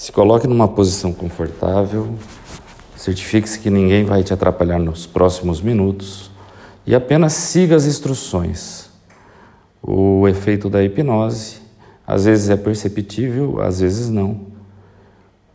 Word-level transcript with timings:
Se 0.00 0.10
coloque 0.10 0.46
numa 0.46 0.66
posição 0.66 1.12
confortável, 1.12 2.14
certifique-se 2.96 3.60
que 3.60 3.68
ninguém 3.68 4.02
vai 4.02 4.24
te 4.24 4.32
atrapalhar 4.32 4.78
nos 4.78 5.04
próximos 5.04 5.60
minutos 5.60 6.30
e 6.86 6.94
apenas 6.94 7.34
siga 7.34 7.76
as 7.76 7.84
instruções. 7.84 8.88
O 9.82 10.26
efeito 10.26 10.70
da 10.70 10.82
hipnose 10.82 11.60
às 12.06 12.24
vezes 12.24 12.48
é 12.48 12.56
perceptível, 12.56 13.60
às 13.60 13.80
vezes 13.80 14.08
não. 14.08 14.46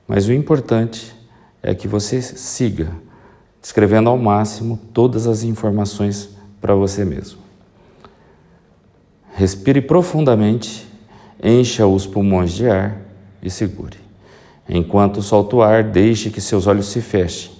Mas 0.07 0.27
o 0.27 0.31
importante 0.31 1.12
é 1.64 1.73
que 1.73 1.88
você 1.88 2.21
siga, 2.21 2.91
descrevendo 3.59 4.12
ao 4.12 4.18
máximo 4.20 4.80
todas 4.93 5.25
as 5.25 5.41
informações 5.41 6.30
para 6.62 6.75
você 6.75 7.04
mesmo. 7.04 7.39
Respire 9.34 9.82
profundamente, 9.82 10.88
encha 11.43 11.88
os 11.88 12.05
pulmões 12.05 12.52
de 12.52 12.70
ar 12.70 13.02
e 13.41 13.50
segure. 13.50 14.04
Enquanto 14.68 15.21
solta 15.21 15.55
o 15.55 15.61
ar, 15.61 15.83
deixe 15.83 16.29
que 16.29 16.42
seus 16.42 16.65
olhos 16.68 16.87
se 16.87 17.01
fechem 17.01 17.51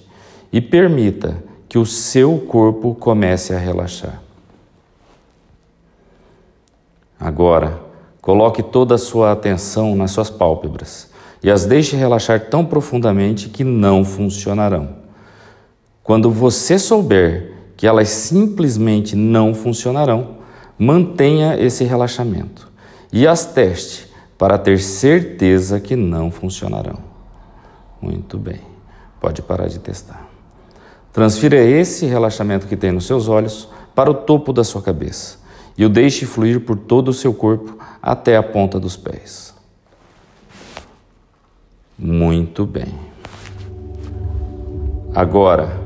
e 0.52 0.60
permita 0.60 1.44
que 1.68 1.78
o 1.78 1.86
seu 1.86 2.40
corpo 2.40 2.96
comece 2.96 3.54
a 3.54 3.60
relaxar. 3.60 4.22
Agora, 7.20 7.80
coloque 8.22 8.64
toda 8.64 8.96
a 8.96 9.00
sua 9.00 9.32
atenção 9.32 9.96
nas 9.96 10.12
suas 10.12 10.30
pálpebras 10.30 11.10
e 11.44 11.52
as 11.52 11.66
deixe 11.66 11.96
relaxar 11.96 12.50
tão 12.50 12.66
profundamente 12.66 13.50
que 13.50 13.64
não 13.64 14.04
funcionarão. 14.04 14.96
Quando 16.04 16.32
você 16.32 16.80
souber 16.80 17.54
que 17.78 17.86
elas 17.86 18.10
simplesmente 18.10 19.16
não 19.16 19.54
funcionarão, 19.54 20.38
mantenha 20.78 21.56
esse 21.60 21.84
relaxamento 21.84 22.72
e 23.12 23.28
as 23.28 23.46
teste 23.46 24.08
para 24.38 24.58
ter 24.58 24.80
certeza 24.80 25.80
que 25.80 25.96
não 25.96 26.30
funcionarão. 26.30 27.00
Muito 28.02 28.38
bem, 28.38 28.62
pode 29.20 29.42
parar 29.42 29.68
de 29.68 29.80
testar. 29.80 30.28
Transfira 31.14 31.56
esse 31.56 32.06
relaxamento 32.06 32.68
que 32.68 32.76
tem 32.76 32.92
nos 32.92 33.08
seus 33.08 33.28
olhos 33.28 33.70
para 33.96 34.12
o 34.12 34.14
topo 34.14 34.52
da 34.52 34.64
sua 34.64 34.82
cabeça 34.82 35.38
e 35.78 35.86
o 35.86 35.90
deixe 35.90 36.26
fluir 36.26 36.60
por 36.62 36.78
todo 36.78 37.10
o 37.10 37.14
seu 37.14 37.34
corpo 37.34 37.78
até 38.02 38.36
a 38.36 38.44
ponta 38.44 38.80
dos 38.80 38.98
pés. 38.98 39.54
Muito 41.98 42.66
bem. 42.66 42.94
Agora, 45.14 45.80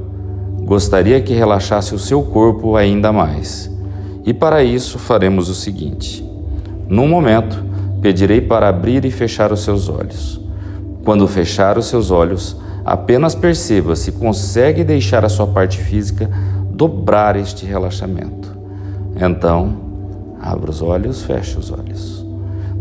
gostaria 0.64 1.22
que 1.22 1.34
relaxasse 1.34 1.94
o 1.94 2.00
seu 2.00 2.24
corpo 2.24 2.76
ainda 2.76 3.12
mais. 3.12 3.70
E 4.26 4.34
para 4.34 4.64
isso 4.64 4.98
faremos 4.98 5.50
o 5.50 5.56
seguinte: 5.56 6.28
num 6.88 7.08
momento, 7.08 7.64
pedirei 8.02 8.42
para 8.42 8.70
abrir 8.70 9.06
e 9.06 9.12
fechar 9.12 9.52
os 9.52 9.64
seus 9.64 9.90
olhos. 9.90 10.40
Quando 11.04 11.28
fechar 11.28 11.78
os 11.78 11.86
seus 11.86 12.12
olhos, 12.12 12.56
apenas 12.86 13.36
perceba 13.36 13.96
se 13.96 14.12
consegue 14.14 14.84
deixar 14.84 15.26
a 15.26 15.30
sua 15.30 15.48
parte 15.48 15.78
física 15.78 16.30
dobrar 16.72 17.36
este 17.36 17.66
relaxamento. 17.66 18.58
Então, 19.20 19.76
abra 20.40 20.70
os 20.70 20.82
olhos, 20.82 21.24
feche 21.24 21.58
os 21.58 21.72
olhos. 21.72 22.26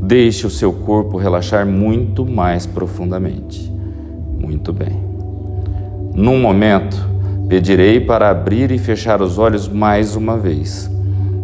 Deixe 0.01 0.47
o 0.47 0.51
seu 0.51 0.73
corpo 0.73 1.17
relaxar 1.19 1.67
muito 1.67 2.25
mais 2.25 2.65
profundamente. 2.65 3.73
Muito 4.39 4.73
bem. 4.73 5.03
Num 6.15 6.41
momento, 6.41 6.97
pedirei 7.49 8.01
para 8.01 8.31
abrir 8.31 8.71
e 8.71 8.79
fechar 8.79 9.21
os 9.21 9.39
olhos 9.39 9.67
mais 9.69 10.15
uma 10.15 10.37
vez. 10.37 10.91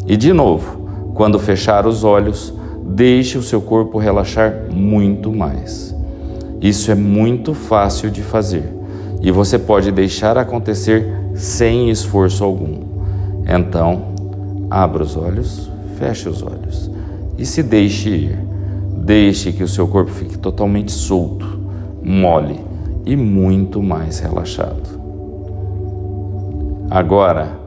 E 0.06 0.16
de 0.16 0.32
novo, 0.32 1.12
quando 1.14 1.38
fechar 1.38 1.86
os 1.86 2.04
olhos, 2.04 2.52
deixe 2.94 3.36
o 3.36 3.42
seu 3.42 3.60
corpo 3.60 3.98
relaxar 3.98 4.68
muito 4.72 5.32
mais. 5.32 5.94
Isso 6.60 6.90
é 6.90 6.94
muito 6.94 7.52
fácil 7.52 8.10
de 8.10 8.22
fazer 8.22 8.72
e 9.20 9.30
você 9.30 9.58
pode 9.58 9.90
deixar 9.90 10.38
acontecer 10.38 11.12
sem 11.34 11.90
esforço 11.90 12.44
algum. 12.44 12.82
Então, 13.46 14.14
abra 14.70 15.02
os 15.02 15.16
olhos, 15.16 15.70
feche 15.98 16.28
os 16.28 16.42
olhos 16.42 16.90
e 17.36 17.44
se 17.44 17.62
deixe 17.62 18.08
ir. 18.08 18.38
Deixe 18.96 19.52
que 19.52 19.62
o 19.62 19.68
seu 19.68 19.86
corpo 19.86 20.10
fique 20.10 20.38
totalmente 20.38 20.90
solto, 20.90 21.58
mole 22.02 22.58
e 23.04 23.14
muito 23.14 23.82
mais 23.82 24.18
relaxado. 24.18 25.02
Agora, 26.88 27.64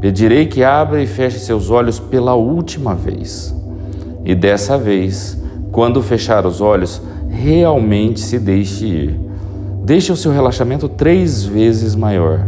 Pedirei 0.00 0.46
que 0.46 0.62
abra 0.62 1.02
e 1.02 1.06
feche 1.08 1.40
seus 1.40 1.70
olhos 1.70 1.98
pela 1.98 2.34
última 2.34 2.94
vez. 2.94 3.52
E 4.28 4.34
dessa 4.34 4.76
vez, 4.76 5.42
quando 5.72 6.02
fechar 6.02 6.44
os 6.44 6.60
olhos, 6.60 7.00
realmente 7.30 8.20
se 8.20 8.38
deixe 8.38 8.84
ir. 8.84 9.20
Deixe 9.82 10.12
o 10.12 10.16
seu 10.16 10.30
relaxamento 10.30 10.86
três 10.86 11.46
vezes 11.46 11.94
maior. 11.94 12.46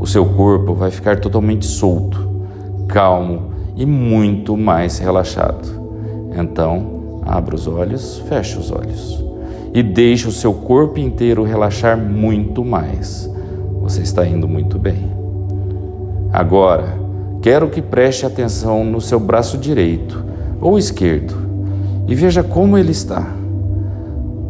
O 0.00 0.04
seu 0.04 0.26
corpo 0.26 0.74
vai 0.74 0.90
ficar 0.90 1.20
totalmente 1.20 1.64
solto, 1.64 2.28
calmo 2.88 3.52
e 3.76 3.86
muito 3.86 4.56
mais 4.56 4.98
relaxado. 4.98 5.68
Então, 6.36 7.22
abra 7.24 7.54
os 7.54 7.68
olhos, 7.68 8.20
feche 8.28 8.58
os 8.58 8.72
olhos 8.72 9.24
e 9.72 9.80
deixe 9.80 10.26
o 10.26 10.32
seu 10.32 10.52
corpo 10.52 10.98
inteiro 10.98 11.44
relaxar 11.44 11.96
muito 11.96 12.64
mais. 12.64 13.30
Você 13.80 14.02
está 14.02 14.26
indo 14.26 14.48
muito 14.48 14.76
bem. 14.76 15.08
Agora, 16.32 16.98
quero 17.40 17.70
que 17.70 17.80
preste 17.80 18.26
atenção 18.26 18.84
no 18.84 19.00
seu 19.00 19.20
braço 19.20 19.56
direito 19.56 20.31
ou 20.62 20.78
esquerdo 20.78 21.34
e 22.08 22.14
veja 22.14 22.42
como 22.42 22.78
ele 22.78 22.92
está. 22.92 23.26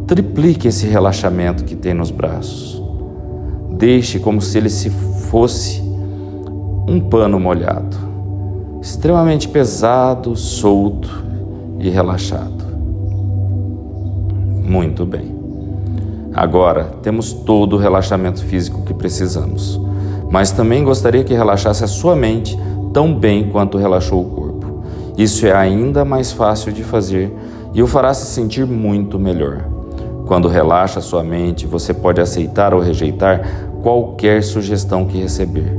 Triplique 0.07 0.69
esse 0.69 0.85
relaxamento 0.85 1.65
que 1.65 1.75
tem 1.75 1.93
nos 1.93 2.11
braços. 2.11 2.81
Deixe 3.71 4.19
como 4.19 4.41
se 4.41 4.57
ele 4.57 4.69
se 4.69 4.89
fosse 4.89 5.81
um 6.87 6.99
pano 6.99 7.39
molhado, 7.39 7.97
extremamente 8.81 9.49
pesado, 9.49 10.35
solto 10.35 11.23
e 11.79 11.89
relaxado. 11.89 12.63
Muito 14.63 15.05
bem. 15.05 15.33
Agora 16.33 16.85
temos 17.01 17.33
todo 17.33 17.75
o 17.75 17.79
relaxamento 17.79 18.43
físico 18.45 18.83
que 18.83 18.93
precisamos 18.93 19.81
mas 20.33 20.51
também 20.51 20.83
gostaria 20.83 21.23
que 21.23 21.31
relaxasse 21.31 21.83
a 21.83 21.87
sua 21.87 22.15
mente 22.15 22.57
tão 22.91 23.13
bem 23.13 23.49
quanto 23.51 23.77
relaxou 23.77 24.19
o 24.19 24.25
corpo. 24.25 24.42
Isso 25.17 25.45
é 25.45 25.53
ainda 25.53 26.03
mais 26.03 26.31
fácil 26.31 26.71
de 26.71 26.83
fazer 26.83 27.31
e 27.73 27.81
o 27.81 27.87
fará 27.87 28.13
se 28.13 28.25
sentir 28.25 28.65
muito 28.65 29.19
melhor. 29.19 29.65
Quando 30.25 30.47
relaxa 30.47 31.01
sua 31.01 31.23
mente, 31.23 31.67
você 31.67 31.93
pode 31.93 32.21
aceitar 32.21 32.73
ou 32.73 32.79
rejeitar 32.79 33.41
qualquer 33.81 34.41
sugestão 34.43 35.05
que 35.05 35.17
receber. 35.17 35.77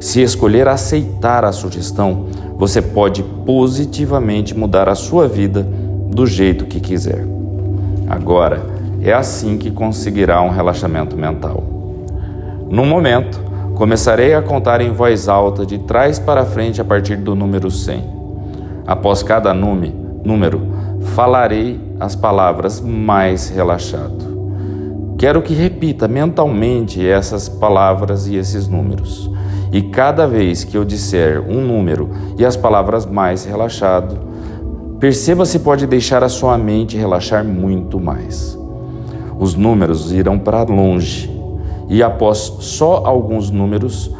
Se 0.00 0.20
escolher 0.20 0.66
aceitar 0.66 1.44
a 1.44 1.52
sugestão, 1.52 2.26
você 2.56 2.80
pode 2.82 3.22
positivamente 3.22 4.56
mudar 4.56 4.88
a 4.88 4.94
sua 4.94 5.28
vida 5.28 5.62
do 6.08 6.26
jeito 6.26 6.64
que 6.64 6.80
quiser. 6.80 7.24
Agora, 8.08 8.64
é 9.00 9.12
assim 9.12 9.58
que 9.58 9.70
conseguirá 9.70 10.42
um 10.42 10.50
relaxamento 10.50 11.16
mental. 11.16 11.62
No 12.68 12.84
momento, 12.84 13.52
Começarei 13.74 14.34
a 14.34 14.42
contar 14.42 14.80
em 14.80 14.92
voz 14.92 15.28
alta 15.28 15.64
de 15.64 15.78
trás 15.78 16.18
para 16.18 16.44
frente 16.44 16.80
a 16.80 16.84
partir 16.84 17.16
do 17.16 17.34
número 17.34 17.70
100. 17.70 18.21
Após 18.86 19.22
cada 19.22 19.54
nome, 19.54 19.94
número, 20.24 20.60
falarei 21.14 21.80
as 22.00 22.14
palavras 22.14 22.80
mais 22.80 23.48
relaxado. 23.48 24.32
Quero 25.18 25.40
que 25.40 25.54
repita 25.54 26.08
mentalmente 26.08 27.06
essas 27.06 27.48
palavras 27.48 28.26
e 28.26 28.36
esses 28.36 28.66
números. 28.66 29.30
E 29.72 29.82
cada 29.82 30.26
vez 30.26 30.64
que 30.64 30.76
eu 30.76 30.84
disser 30.84 31.40
um 31.40 31.60
número 31.64 32.10
e 32.38 32.44
as 32.44 32.56
palavras 32.56 33.06
mais 33.06 33.44
relaxado, 33.44 34.18
perceba 34.98 35.44
se 35.46 35.60
pode 35.60 35.86
deixar 35.86 36.22
a 36.22 36.28
sua 36.28 36.58
mente 36.58 36.96
relaxar 36.96 37.44
muito 37.44 38.00
mais. 38.00 38.58
Os 39.38 39.54
números 39.54 40.12
irão 40.12 40.38
para 40.38 40.62
longe 40.64 41.30
e 41.88 42.02
após 42.02 42.38
só 42.60 43.02
alguns 43.04 43.50
números 43.50 44.10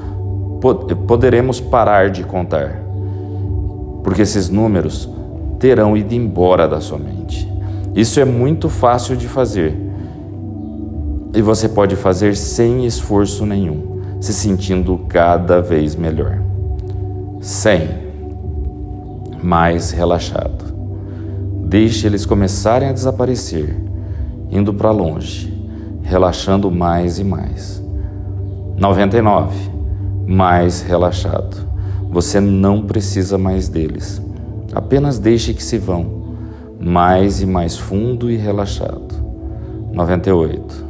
poderemos 1.07 1.61
parar 1.61 2.11
de 2.11 2.25
contar, 2.25 2.82
porque 4.03 4.23
esses 4.23 4.49
números 4.49 5.09
terão 5.59 5.97
ido 5.97 6.15
embora 6.15 6.69
da 6.69 6.81
sua 6.81 6.99
mente. 6.99 7.51
Isso 7.95 8.21
é 8.21 8.25
muito 8.25 8.69
fácil 8.69 9.17
de 9.17 9.29
fazer 9.29 9.77
e 11.35 11.41
você 11.41 11.69
pode 11.69 11.97
fazer 11.97 12.37
sem 12.37 12.85
esforço 12.85 13.47
nenhum, 13.47 14.01
se 14.21 14.33
sentindo 14.33 14.99
cada 15.09 15.61
vez 15.61 15.95
melhor. 15.95 16.43
100. 17.41 17.89
Mais 19.43 19.91
relaxado. 19.91 20.73
Deixe 21.65 22.07
eles 22.07 22.27
começarem 22.27 22.89
a 22.89 22.93
desaparecer, 22.93 23.77
indo 24.51 24.75
para 24.75 24.91
longe 24.91 25.53
relaxando 26.03 26.71
mais 26.71 27.19
e 27.19 27.25
mais. 27.25 27.83
99. 28.77 29.71
Mais 30.27 30.83
relaxado. 30.83 31.72
Você 32.13 32.39
não 32.41 32.83
precisa 32.83 33.39
mais 33.39 33.71
deles. 33.71 34.21
Apenas 34.75 35.19
deixe 35.19 35.55
que 35.55 35.65
se 35.65 35.79
vão, 35.79 36.37
mais 36.79 37.41
e 37.41 37.47
mais 37.47 37.79
fundo 37.79 38.31
e 38.31 38.37
relaxado. 38.37 39.15
98. 39.93 40.85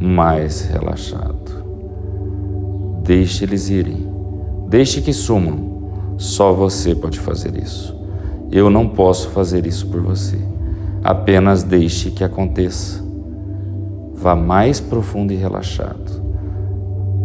Mais 0.00 0.62
relaxado. 0.62 1.64
Deixe 3.04 3.44
eles 3.44 3.70
irem. 3.70 4.08
Deixe 4.68 5.00
que 5.00 5.12
sumam. 5.12 6.16
Só 6.18 6.52
você 6.52 6.92
pode 6.92 7.20
fazer 7.20 7.56
isso. 7.56 7.96
Eu 8.50 8.68
não 8.68 8.88
posso 8.88 9.30
fazer 9.30 9.64
isso 9.64 9.86
por 9.86 10.00
você. 10.00 10.38
Apenas 11.04 11.62
deixe 11.62 12.10
que 12.10 12.24
aconteça. 12.24 13.00
Vá 14.12 14.34
mais 14.34 14.80
profundo 14.80 15.32
e 15.32 15.36
relaxado. 15.36 16.20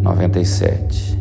97. 0.01 1.16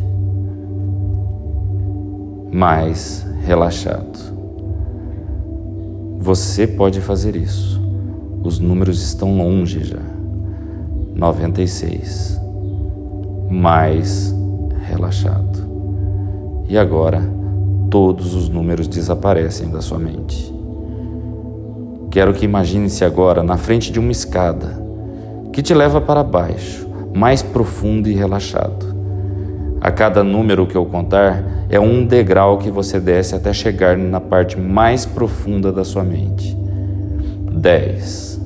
Mais 2.51 3.25
relaxado. 3.43 4.17
Você 6.19 6.67
pode 6.67 6.99
fazer 7.01 7.35
isso. 7.35 7.81
Os 8.43 8.59
números 8.59 9.01
estão 9.01 9.37
longe 9.37 9.83
já. 9.83 10.01
96. 11.15 12.39
Mais 13.49 14.35
relaxado. 14.87 15.67
E 16.67 16.77
agora, 16.77 17.21
todos 17.89 18.33
os 18.33 18.49
números 18.49 18.87
desaparecem 18.87 19.69
da 19.69 19.81
sua 19.81 19.97
mente. 19.97 20.53
Quero 22.11 22.33
que 22.33 22.45
imagine-se 22.45 23.05
agora 23.05 23.43
na 23.43 23.57
frente 23.57 23.91
de 23.91 23.99
uma 23.99 24.11
escada 24.11 24.81
que 25.53 25.61
te 25.61 25.73
leva 25.73 26.01
para 26.01 26.23
baixo, 26.23 26.87
mais 27.13 27.41
profundo 27.41 28.09
e 28.09 28.13
relaxado. 28.13 28.96
A 29.79 29.91
cada 29.91 30.23
número 30.23 30.65
que 30.65 30.75
eu 30.75 30.85
contar 30.85 31.43
é 31.69 31.79
um 31.79 32.05
degrau 32.05 32.57
que 32.57 32.71
você 32.71 32.99
desce 32.99 33.35
até 33.35 33.53
chegar 33.53 33.97
na 33.97 34.19
parte 34.19 34.59
mais 34.59 35.05
profunda 35.05 35.71
da 35.71 35.83
sua 35.83 36.03
mente. 36.03 36.57
10, 37.51 38.41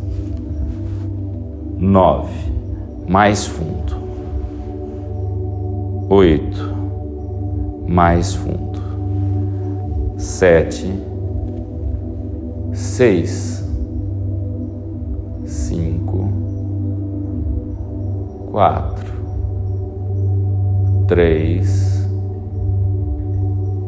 9, 1.77 2.31
mais 3.07 3.45
fundo. 3.45 3.95
8, 6.09 6.75
mais 7.87 8.33
fundo. 8.35 8.81
7, 10.17 10.93
6, 12.73 13.65
5, 15.45 16.33
4, 18.51 19.10
3, 21.11 22.07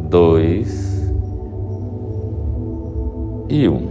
2 0.09 1.13
e 3.47 3.69
1. 3.69 3.87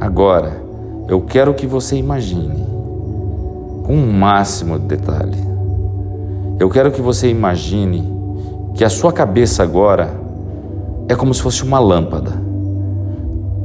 Agora, 0.00 0.62
eu 1.06 1.20
quero 1.20 1.52
que 1.52 1.66
você 1.66 1.96
imagine, 1.96 2.64
com 3.82 3.92
o 3.92 3.96
um 3.98 4.10
máximo 4.10 4.78
de 4.78 4.86
detalhe, 4.86 5.36
eu 6.58 6.70
quero 6.70 6.90
que 6.90 7.02
você 7.02 7.28
imagine 7.28 8.02
que 8.72 8.84
a 8.84 8.88
sua 8.88 9.12
cabeça 9.12 9.62
agora 9.62 10.18
é 11.10 11.14
como 11.14 11.34
se 11.34 11.42
fosse 11.42 11.62
uma 11.62 11.78
lâmpada 11.78 12.32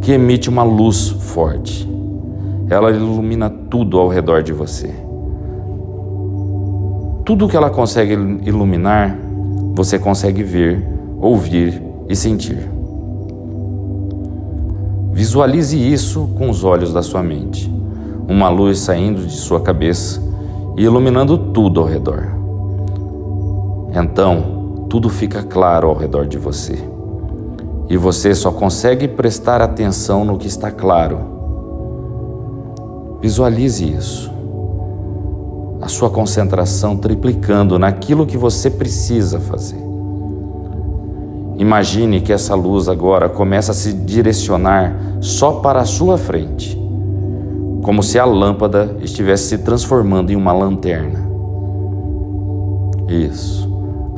que 0.02 0.12
emite 0.12 0.50
uma 0.50 0.64
luz 0.64 1.08
forte. 1.08 1.90
Ela 2.70 2.92
ilumina 2.92 3.50
tudo 3.50 3.98
ao 3.98 4.10
redor 4.10 4.44
de 4.44 4.52
você. 4.52 5.08
Tudo 7.30 7.48
que 7.48 7.56
ela 7.56 7.70
consegue 7.70 8.14
iluminar, 8.44 9.16
você 9.76 10.00
consegue 10.00 10.42
ver, 10.42 10.84
ouvir 11.22 11.80
e 12.10 12.16
sentir. 12.16 12.58
Visualize 15.14 15.78
isso 15.78 16.28
com 16.36 16.50
os 16.50 16.64
olhos 16.64 16.92
da 16.92 17.04
sua 17.04 17.22
mente. 17.22 17.72
Uma 18.28 18.50
luz 18.50 18.80
saindo 18.80 19.28
de 19.28 19.34
sua 19.34 19.62
cabeça 19.62 20.20
e 20.76 20.82
iluminando 20.82 21.38
tudo 21.38 21.82
ao 21.82 21.86
redor. 21.86 22.30
Então, 23.94 24.88
tudo 24.90 25.08
fica 25.08 25.44
claro 25.44 25.88
ao 25.88 25.96
redor 25.96 26.26
de 26.26 26.40
você. 26.40 26.80
E 27.88 27.96
você 27.96 28.34
só 28.34 28.50
consegue 28.50 29.08
prestar 29.08 29.62
atenção 29.62 30.26
no 30.26 30.36
que 30.36 30.48
está 30.48 30.72
claro. 30.72 31.20
Visualize 33.22 33.88
isso. 33.88 34.39
A 35.82 35.88
sua 35.88 36.10
concentração 36.10 36.98
triplicando 36.98 37.80
naquilo 37.80 38.26
que 38.26 38.38
você 38.38 38.70
precisa 38.70 39.40
fazer. 39.40 39.80
Imagine 41.58 42.22
que 42.22 42.32
essa 42.32 42.56
luz 42.56 42.88
agora 42.88 43.28
começa 43.28 43.72
a 43.72 43.76
se 43.76 43.94
direcionar 43.94 44.96
só 45.22 45.54
para 45.54 45.82
a 45.82 45.86
sua 45.86 46.18
frente, 46.18 46.78
como 47.82 48.02
se 48.02 48.18
a 48.18 48.26
lâmpada 48.26 48.98
estivesse 49.02 49.50
se 49.50 49.58
transformando 49.60 50.32
em 50.32 50.36
uma 50.36 50.54
lanterna. 50.54 51.28
Isso 53.08 53.70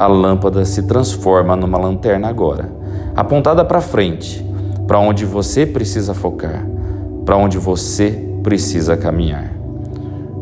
a 0.02 0.08
lâmpada 0.08 0.66
se 0.66 0.82
transforma 0.82 1.56
numa 1.56 1.78
lanterna 1.78 2.28
agora, 2.28 2.72
apontada 3.16 3.64
para 3.64 3.80
frente, 3.82 4.44
para 4.88 4.98
onde 4.98 5.26
você 5.26 5.64
precisa 5.64 6.16
focar, 6.16 6.66
para 7.24 7.38
onde 7.38 7.60
você 7.60 8.10
precisa 8.42 8.98
caminhar. 8.98 9.54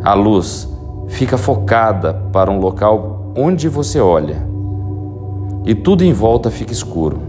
A 0.01 0.13
luz 0.13 0.69
fica 1.10 1.38
focada 1.38 2.14
para 2.32 2.50
um 2.50 2.60
local 2.60 3.34
onde 3.36 3.68
você 3.68 4.00
olha 4.00 4.48
e 5.66 5.76
tudo 5.76 6.04
em 6.04 6.14
volta 6.14 6.50
fica 6.50 6.72
escuro. 6.72 7.20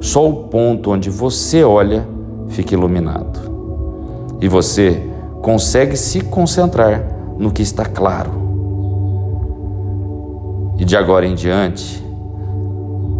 Só 0.00 0.28
o 0.28 0.44
ponto 0.44 0.92
onde 0.92 1.08
você 1.08 1.64
olha 1.64 2.06
fica 2.48 2.74
iluminado. 2.74 4.36
E 4.40 4.46
você 4.46 5.02
consegue 5.40 5.96
se 5.96 6.20
concentrar 6.20 7.02
no 7.38 7.50
que 7.50 7.62
está 7.62 7.86
claro 7.86 8.48
e 10.78 10.84
de 10.84 10.96
agora 10.96 11.26
em 11.26 11.34
diante, 11.34 12.02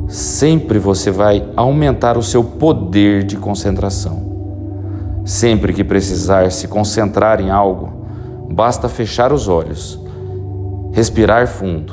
sempre 0.07 0.79
você 0.79 1.11
vai 1.11 1.45
aumentar 1.57 2.17
o 2.17 2.23
seu 2.23 2.45
poder 2.45 3.25
de 3.25 3.37
concentração. 3.37 4.29
Sempre 5.25 5.73
que 5.73 5.83
precisar 5.83 6.53
se 6.53 6.69
concentrar 6.69 7.41
em 7.41 7.51
algo, 7.51 7.98
basta 8.51 8.89
fechar 8.89 9.33
os 9.33 9.49
olhos, 9.49 10.01
respirar 10.93 11.47
fundo 11.47 11.93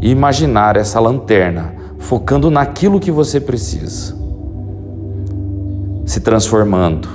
e 0.00 0.10
imaginar 0.10 0.76
essa 0.76 1.00
lanterna 1.00 1.74
focando 1.98 2.50
naquilo 2.50 3.00
que 3.00 3.10
você 3.10 3.40
precisa, 3.40 4.14
se 6.04 6.20
transformando, 6.20 7.08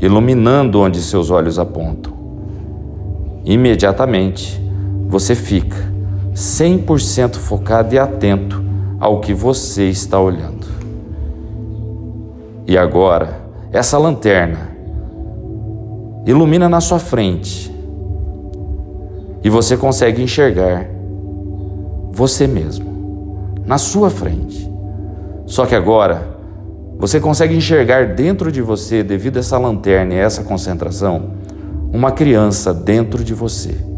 iluminando 0.00 0.80
onde 0.80 1.00
seus 1.00 1.30
olhos 1.30 1.58
apontam. 1.58 2.12
Imediatamente 3.44 4.60
você 5.08 5.34
fica 5.34 5.92
100% 6.34 7.36
focado 7.36 7.94
e 7.94 7.98
atento 7.98 8.62
ao 8.98 9.20
que 9.20 9.32
você 9.32 9.88
está 9.88 10.18
olhando. 10.18 10.66
E 12.66 12.76
agora, 12.76 13.44
essa 13.70 13.98
lanterna 13.98 14.70
ilumina 16.26 16.68
na 16.68 16.80
sua 16.80 16.98
frente 16.98 17.73
e 19.44 19.50
você 19.50 19.76
consegue 19.76 20.22
enxergar 20.22 20.88
você 22.10 22.46
mesmo 22.46 23.54
na 23.64 23.78
sua 23.78 24.10
frente. 24.10 24.68
Só 25.46 25.66
que 25.66 25.74
agora 25.74 26.34
você 26.98 27.20
consegue 27.20 27.54
enxergar 27.54 28.14
dentro 28.14 28.50
de 28.50 28.62
você, 28.62 29.02
devido 29.02 29.36
a 29.36 29.40
essa 29.40 29.58
lanterna 29.58 30.14
e 30.14 30.18
essa 30.18 30.42
concentração, 30.42 31.34
uma 31.92 32.10
criança 32.10 32.72
dentro 32.72 33.22
de 33.22 33.34
você 33.34 33.94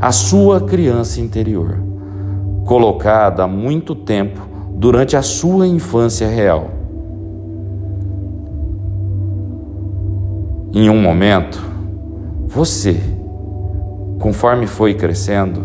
a 0.00 0.12
sua 0.12 0.60
criança 0.60 1.20
interior, 1.20 1.82
colocada 2.64 3.42
há 3.42 3.48
muito 3.48 3.94
tempo 3.94 4.40
durante 4.74 5.16
a 5.16 5.22
sua 5.22 5.66
infância 5.66 6.28
real. 6.28 6.70
Em 10.72 10.88
um 10.88 11.00
momento, 11.00 11.60
você, 12.46 13.00
conforme 14.18 14.66
foi 14.66 14.94
crescendo, 14.94 15.62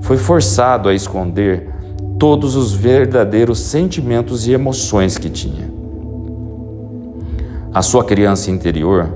foi 0.00 0.16
forçado 0.16 0.88
a 0.88 0.94
esconder 0.94 1.68
todos 2.18 2.56
os 2.56 2.72
verdadeiros 2.72 3.60
sentimentos 3.60 4.46
e 4.46 4.52
emoções 4.52 5.16
que 5.16 5.30
tinha. 5.30 5.70
A 7.72 7.82
sua 7.82 8.04
criança 8.04 8.50
interior 8.50 9.08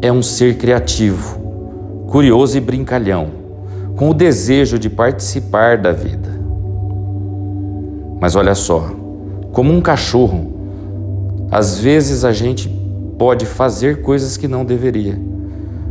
é 0.00 0.12
um 0.12 0.22
ser 0.22 0.56
criativo, 0.58 1.38
curioso 2.06 2.56
e 2.56 2.60
brincalhão, 2.60 3.28
com 3.96 4.10
o 4.10 4.14
desejo 4.14 4.78
de 4.78 4.88
participar 4.88 5.76
da 5.76 5.90
vida. 5.90 6.28
Mas 8.20 8.36
olha 8.36 8.54
só, 8.54 8.90
como 9.52 9.72
um 9.72 9.80
cachorro, 9.80 10.52
às 11.50 11.78
vezes 11.80 12.24
a 12.24 12.32
gente 12.32 12.68
pode 13.18 13.44
fazer 13.44 14.02
coisas 14.02 14.36
que 14.36 14.46
não 14.46 14.64
deveria. 14.64 15.18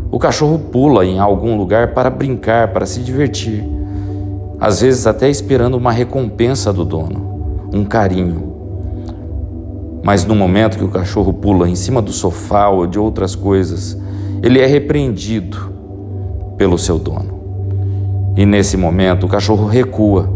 O 0.09 0.17
cachorro 0.17 0.57
pula 0.57 1.05
em 1.05 1.19
algum 1.19 1.57
lugar 1.57 1.93
para 1.93 2.09
brincar, 2.09 2.69
para 2.69 2.85
se 2.85 3.01
divertir, 3.01 3.63
às 4.59 4.81
vezes 4.81 5.05
até 5.05 5.29
esperando 5.29 5.75
uma 5.75 5.91
recompensa 5.91 6.71
do 6.71 6.85
dono, 6.85 7.69
um 7.73 7.83
carinho. 7.83 8.55
Mas 10.03 10.25
no 10.25 10.33
momento 10.33 10.77
que 10.77 10.83
o 10.83 10.89
cachorro 10.89 11.33
pula 11.33 11.69
em 11.69 11.75
cima 11.75 12.01
do 12.01 12.11
sofá 12.11 12.69
ou 12.69 12.87
de 12.87 12.97
outras 12.97 13.35
coisas, 13.35 13.97
ele 14.41 14.59
é 14.59 14.65
repreendido 14.65 15.73
pelo 16.57 16.77
seu 16.77 16.97
dono. 16.97 17.37
E 18.37 18.45
nesse 18.45 18.77
momento 18.77 19.25
o 19.25 19.29
cachorro 19.29 19.67
recua, 19.67 20.29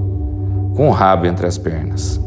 com 0.76 0.90
o 0.90 0.92
rabo 0.92 1.26
entre 1.26 1.48
as 1.48 1.58
pernas. 1.58 2.20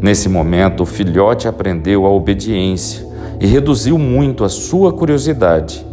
Nesse 0.00 0.28
momento, 0.28 0.82
o 0.82 0.86
filhote 0.86 1.46
aprendeu 1.46 2.04
a 2.04 2.10
obediência 2.10 3.06
e 3.40 3.46
reduziu 3.46 3.96
muito 3.96 4.42
a 4.42 4.48
sua 4.48 4.92
curiosidade, 4.92 5.86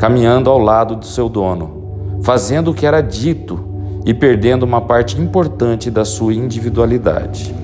caminhando 0.00 0.48
ao 0.48 0.58
lado 0.58 0.96
do 0.96 1.04
seu 1.04 1.28
dono, 1.28 2.18
fazendo 2.22 2.70
o 2.70 2.74
que 2.74 2.86
era 2.86 3.02
dito 3.02 3.62
e 4.06 4.14
perdendo 4.14 4.62
uma 4.62 4.80
parte 4.80 5.20
importante 5.20 5.90
da 5.90 6.06
sua 6.06 6.32
individualidade. 6.32 7.54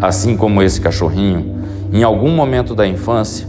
Assim 0.00 0.36
como 0.36 0.62
esse 0.62 0.80
cachorrinho, 0.80 1.56
em 1.92 2.04
algum 2.04 2.30
momento 2.30 2.76
da 2.76 2.86
infância, 2.86 3.44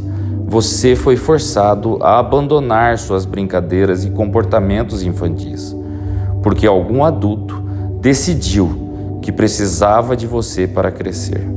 você 0.47 0.95
foi 0.95 1.15
forçado 1.15 1.99
a 2.01 2.17
abandonar 2.17 2.97
suas 2.97 3.25
brincadeiras 3.25 4.03
e 4.03 4.09
comportamentos 4.09 5.03
infantis, 5.03 5.75
porque 6.41 6.65
algum 6.65 7.03
adulto 7.03 7.61
decidiu 8.01 9.19
que 9.21 9.31
precisava 9.31 10.17
de 10.17 10.25
você 10.25 10.67
para 10.67 10.91
crescer. 10.91 11.47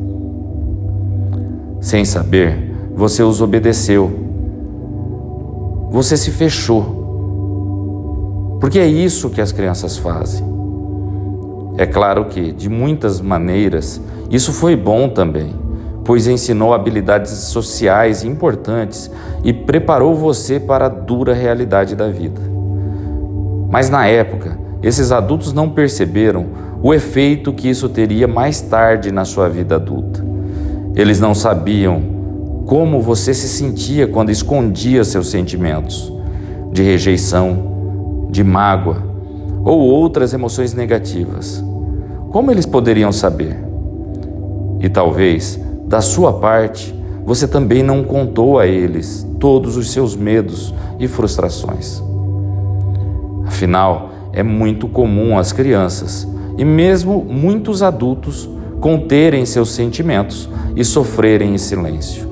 Sem 1.81 2.05
saber, 2.05 2.75
você 2.95 3.23
os 3.23 3.41
obedeceu. 3.41 4.28
Você 5.91 6.17
se 6.17 6.31
fechou. 6.31 6.99
Porque 8.61 8.79
é 8.79 8.87
isso 8.87 9.31
que 9.31 9.41
as 9.41 9.53
crianças 9.53 9.97
fazem. 9.97 10.45
É 11.79 11.87
claro 11.87 12.27
que, 12.27 12.53
de 12.53 12.69
muitas 12.69 13.21
maneiras, 13.21 14.01
isso 14.31 14.53
foi 14.53 14.75
bom 14.75 15.09
também, 15.09 15.55
pois 16.05 16.27
ensinou 16.27 16.75
habilidades 16.75 17.31
sociais 17.31 18.25
importantes 18.25 19.11
e 19.45 19.53
preparou 19.53 20.15
você 20.15 20.59
para 20.59 20.87
a 20.87 20.89
dura 20.89 21.33
realidade 21.33 21.95
da 21.95 22.09
vida. 22.09 22.41
Mas 23.71 23.89
na 23.89 24.07
época, 24.07 24.59
esses 24.83 25.13
adultos 25.13 25.53
não 25.53 25.71
perceberam 25.71 26.47
o 26.83 26.93
efeito 26.93 27.53
que 27.53 27.69
isso 27.69 27.89
teria 27.89 28.27
mais 28.27 28.61
tarde 28.61 29.13
na 29.13 29.25
sua 29.25 29.49
vida 29.49 29.77
adulta. 29.77 30.25
Eles 30.95 31.21
não 31.21 31.35
sabiam 31.35 32.18
como 32.69 33.01
você 33.01 33.33
se 33.33 33.49
sentia 33.49 34.07
quando 34.07 34.29
escondia 34.29 35.03
seus 35.03 35.31
sentimentos 35.31 36.13
de 36.71 36.83
rejeição, 36.83 38.29
de 38.31 38.45
mágoa 38.45 39.03
ou 39.65 39.81
outras 39.81 40.35
emoções 40.35 40.75
negativas. 40.75 41.65
Como 42.31 42.51
eles 42.51 42.67
poderiam 42.67 43.11
saber? 43.11 43.57
E 44.81 44.89
talvez, 44.91 45.59
da 45.87 46.03
sua 46.03 46.35
parte, 46.35 46.95
você 47.25 47.49
também 47.49 47.83
não 47.83 48.05
contou 48.05 48.59
a 48.59 48.67
eles 48.67 49.27
todos 49.41 49.79
os 49.79 49.91
seus 49.91 50.15
medos 50.15 50.75
e 50.99 51.09
frustrações. 51.09 52.03
Afinal, 53.47 54.11
é 54.31 54.43
muito 54.43 54.89
comum 54.89 55.39
as 55.39 55.55
crianças 55.55 56.29
e 56.59 56.67
mesmo 56.67 57.25
muitos 57.25 57.83
adultos 57.83 58.47
conterem 58.79 59.47
seus 59.47 59.71
sentimentos 59.71 60.51
e 60.77 60.85
sofrerem 60.85 61.55
em 61.55 61.59
silêncio, 61.59 62.29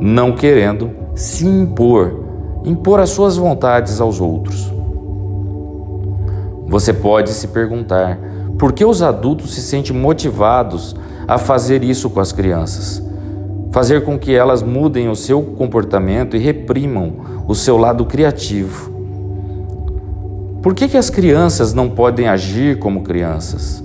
não 0.00 0.32
querendo 0.32 0.90
se 1.14 1.46
impor, 1.46 2.24
impor 2.64 3.00
as 3.00 3.10
suas 3.10 3.36
vontades 3.36 4.00
aos 4.00 4.20
outros. 4.20 4.72
Você 6.66 6.92
pode 6.92 7.30
se 7.30 7.48
perguntar 7.48 8.18
por 8.58 8.72
que 8.72 8.84
os 8.84 9.02
adultos 9.02 9.54
se 9.54 9.60
sentem 9.60 9.94
motivados 9.94 10.96
a 11.28 11.36
fazer 11.36 11.84
isso 11.84 12.08
com 12.08 12.20
as 12.20 12.32
crianças? 12.32 13.02
Fazer 13.70 14.04
com 14.04 14.18
que 14.18 14.34
elas 14.34 14.62
mudem 14.62 15.08
o 15.08 15.14
seu 15.16 15.42
comportamento 15.42 16.36
e 16.36 16.40
reprimam 16.40 17.12
o 17.46 17.54
seu 17.54 17.76
lado 17.76 18.04
criativo. 18.06 18.90
Por 20.62 20.74
que, 20.74 20.88
que 20.88 20.96
as 20.96 21.08
crianças 21.08 21.72
não 21.72 21.88
podem 21.88 22.28
agir 22.28 22.78
como 22.78 23.02
crianças? 23.02 23.82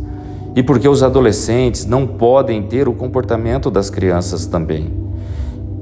E 0.56 0.64
por 0.64 0.80
que 0.80 0.88
os 0.88 1.04
adolescentes 1.04 1.86
não 1.86 2.06
podem 2.08 2.64
ter 2.64 2.88
o 2.88 2.94
comportamento 2.94 3.70
das 3.70 3.90
crianças 3.90 4.46
também? 4.46 5.05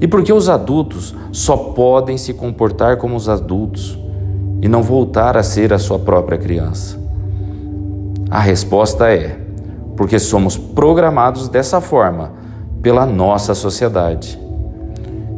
E 0.00 0.08
por 0.08 0.22
que 0.22 0.32
os 0.32 0.48
adultos 0.48 1.14
só 1.30 1.56
podem 1.56 2.18
se 2.18 2.34
comportar 2.34 2.96
como 2.96 3.16
os 3.16 3.28
adultos 3.28 3.98
e 4.60 4.68
não 4.68 4.82
voltar 4.82 5.36
a 5.36 5.42
ser 5.42 5.72
a 5.72 5.78
sua 5.78 5.98
própria 5.98 6.36
criança? 6.36 6.98
A 8.30 8.40
resposta 8.40 9.08
é: 9.08 9.38
porque 9.96 10.18
somos 10.18 10.56
programados 10.56 11.48
dessa 11.48 11.80
forma 11.80 12.32
pela 12.82 13.06
nossa 13.06 13.54
sociedade. 13.54 14.38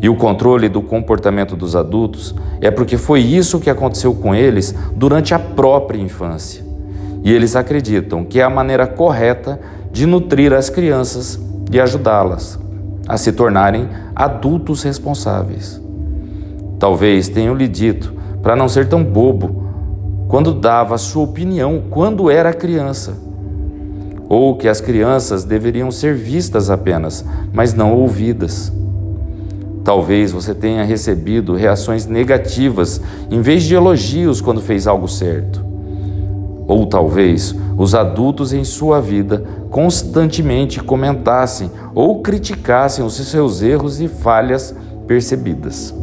E 0.01 0.09
o 0.09 0.17
controle 0.17 0.69
do 0.69 0.83
comportamento 0.83 1.57
dos 1.57 1.75
adultos 1.75 2.35
é 2.61 2.71
porque 2.71 2.97
foi 2.97 3.21
isso 3.21 3.61
que 3.61 3.71
aconteceu 3.71 4.15
com 4.15 4.35
eles 4.35 4.75
durante 4.95 5.35
a 5.35 5.39
própria 5.39 5.99
infância. 5.99 6.65
E 7.23 7.33
eles 7.33 7.57
acreditam 7.57 8.25
que 8.25 8.41
é 8.41 8.43
a 8.43 8.51
maneira 8.51 8.87
correta 8.87 9.61
de 9.91 10.07
nutrir 10.07 10.53
as 10.53 10.69
crianças 10.69 11.41
e 11.71 11.81
ajudá-las 11.81 12.66
a 13.07 13.17
se 13.17 13.33
tornarem 13.33 13.89
adultos 14.15 14.83
responsáveis. 14.83 15.81
Talvez 16.79 17.29
tenham 17.29 17.55
lhe 17.55 17.69
dito 17.69 18.15
para 18.43 18.57
não 18.57 18.69
ser 18.69 18.89
tão 18.89 19.03
bobo 19.03 19.65
quando 20.29 20.53
dava 20.53 20.99
sua 20.99 21.25
opinião 21.25 21.85
quando 21.91 22.31
era 22.31 22.53
criança, 22.53 23.17
ou 24.29 24.57
que 24.57 24.69
as 24.69 24.81
crianças 24.81 25.45
deveriam 25.45 25.91
ser 25.91 26.15
vistas 26.15 26.69
apenas, 26.69 27.25
mas 27.53 27.75
não 27.75 27.95
ouvidas. 27.95 28.73
Talvez 29.85 30.33
você 30.33 30.53
tenha 30.53 30.83
recebido 30.83 31.55
reações 31.55 32.07
negativas 32.07 33.01
em 33.31 33.41
vez 33.41 33.63
de 33.63 33.75
elogios 33.75 34.41
quando 34.41 34.61
fez 34.61 34.87
algo 34.87 35.07
certo. 35.07 35.66
Ou 36.67 36.87
talvez 36.87 37.55
os 37.79 37.95
adultos 37.95 38.53
em 38.53 38.65
sua 38.65 39.01
vida 39.01 39.45
constantemente 39.71 40.83
comentassem 40.83 41.71
ou 41.95 42.23
criticassem 42.23 43.05
os 43.05 43.15
seus 43.15 43.63
erros 43.63 44.01
e 44.01 44.09
falhas 44.09 44.75
percebidas. 45.07 45.95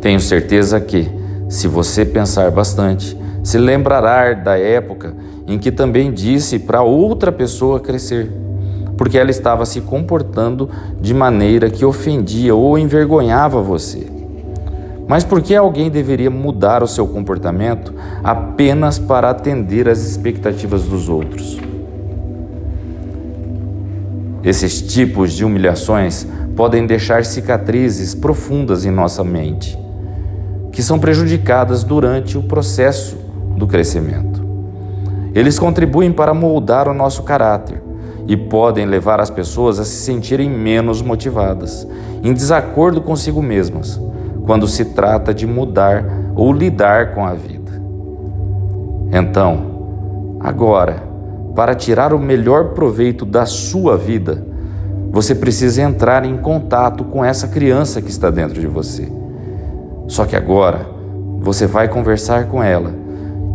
Tenho 0.00 0.20
certeza 0.20 0.80
que, 0.80 1.10
se 1.48 1.66
você 1.66 2.04
pensar 2.04 2.50
bastante, 2.50 3.18
se 3.42 3.58
lembrará 3.58 4.34
da 4.34 4.58
época 4.58 5.14
em 5.46 5.58
que 5.58 5.70
também 5.72 6.12
disse 6.12 6.58
para 6.58 6.82
outra 6.82 7.32
pessoa 7.32 7.80
crescer, 7.80 8.30
porque 8.96 9.18
ela 9.18 9.30
estava 9.30 9.64
se 9.64 9.80
comportando 9.80 10.68
de 11.00 11.14
maneira 11.14 11.70
que 11.70 11.84
ofendia 11.84 12.54
ou 12.54 12.78
envergonhava 12.78 13.60
você. 13.62 14.15
Mas 15.08 15.24
por 15.24 15.40
que 15.40 15.54
alguém 15.54 15.90
deveria 15.90 16.30
mudar 16.30 16.82
o 16.82 16.88
seu 16.88 17.06
comportamento 17.06 17.94
apenas 18.22 18.98
para 18.98 19.30
atender 19.30 19.88
às 19.88 20.00
expectativas 20.00 20.82
dos 20.82 21.08
outros? 21.08 21.58
Esses 24.42 24.82
tipos 24.82 25.32
de 25.32 25.44
humilhações 25.44 26.26
podem 26.56 26.86
deixar 26.86 27.24
cicatrizes 27.24 28.14
profundas 28.14 28.84
em 28.84 28.90
nossa 28.90 29.22
mente 29.22 29.86
que 30.76 30.82
são 30.82 30.98
prejudicadas 30.98 31.82
durante 31.82 32.36
o 32.36 32.42
processo 32.42 33.16
do 33.56 33.66
crescimento. 33.66 34.44
Eles 35.34 35.58
contribuem 35.58 36.12
para 36.12 36.34
moldar 36.34 36.86
o 36.86 36.92
nosso 36.92 37.22
caráter 37.22 37.82
e 38.28 38.36
podem 38.36 38.84
levar 38.84 39.18
as 39.18 39.30
pessoas 39.30 39.78
a 39.78 39.86
se 39.86 39.96
sentirem 39.96 40.50
menos 40.50 41.00
motivadas, 41.00 41.88
em 42.22 42.30
desacordo 42.30 43.00
consigo 43.00 43.40
mesmas, 43.40 43.98
quando 44.46 44.66
se 44.66 44.86
trata 44.86 45.34
de 45.34 45.46
mudar 45.46 46.04
ou 46.34 46.52
lidar 46.52 47.12
com 47.12 47.26
a 47.26 47.34
vida. 47.34 47.72
Então, 49.12 50.38
agora, 50.40 51.02
para 51.54 51.74
tirar 51.74 52.14
o 52.14 52.18
melhor 52.18 52.70
proveito 52.70 53.26
da 53.26 53.44
sua 53.44 53.96
vida, 53.96 54.46
você 55.10 55.34
precisa 55.34 55.82
entrar 55.82 56.24
em 56.24 56.38
contato 56.38 57.04
com 57.04 57.24
essa 57.24 57.48
criança 57.48 58.00
que 58.00 58.10
está 58.10 58.30
dentro 58.30 58.60
de 58.60 58.66
você 58.66 59.10
só 60.06 60.24
que 60.24 60.36
agora 60.36 60.86
você 61.40 61.66
vai 61.66 61.88
conversar 61.88 62.46
com 62.46 62.62
ela 62.62 62.94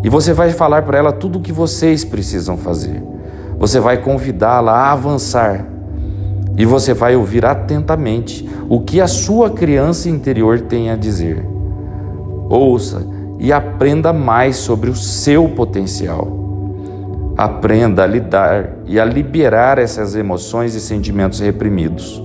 e 0.03 0.09
você 0.09 0.33
vai 0.33 0.51
falar 0.51 0.81
para 0.83 0.97
ela 0.97 1.11
tudo 1.11 1.39
o 1.39 1.41
que 1.41 1.51
vocês 1.51 2.03
precisam 2.03 2.57
fazer. 2.57 3.01
Você 3.57 3.79
vai 3.79 3.97
convidá-la 3.97 4.71
a 4.71 4.91
avançar 4.91 5.65
e 6.57 6.65
você 6.65 6.93
vai 6.93 7.15
ouvir 7.15 7.45
atentamente 7.45 8.47
o 8.69 8.81
que 8.81 8.99
a 8.99 9.07
sua 9.07 9.49
criança 9.49 10.09
interior 10.09 10.61
tem 10.61 10.89
a 10.89 10.95
dizer. 10.95 11.45
Ouça 12.49 13.05
e 13.39 13.51
aprenda 13.51 14.13
mais 14.13 14.57
sobre 14.57 14.89
o 14.89 14.95
seu 14.95 15.49
potencial. 15.49 16.39
Aprenda 17.37 18.03
a 18.03 18.07
lidar 18.07 18.69
e 18.85 18.99
a 18.99 19.05
liberar 19.05 19.79
essas 19.79 20.15
emoções 20.15 20.75
e 20.75 20.81
sentimentos 20.81 21.39
reprimidos. 21.39 22.21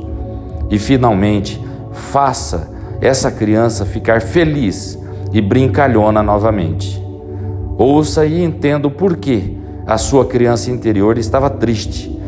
E 0.69 0.79
finalmente, 0.79 1.65
faça 1.93 2.69
essa 3.01 3.31
criança 3.31 3.87
ficar 3.87 4.21
feliz 4.21 4.99
e 5.33 5.41
brincalhona 5.41 6.23
novamente. 6.23 7.03
Ouça 7.79 8.27
e 8.27 8.43
entenda 8.43 8.89
o 8.89 8.91
porquê 8.91 9.55
a 9.87 9.97
sua 9.97 10.25
criança 10.25 10.71
interior 10.71 11.17
estava 11.17 11.49
triste 11.49 12.19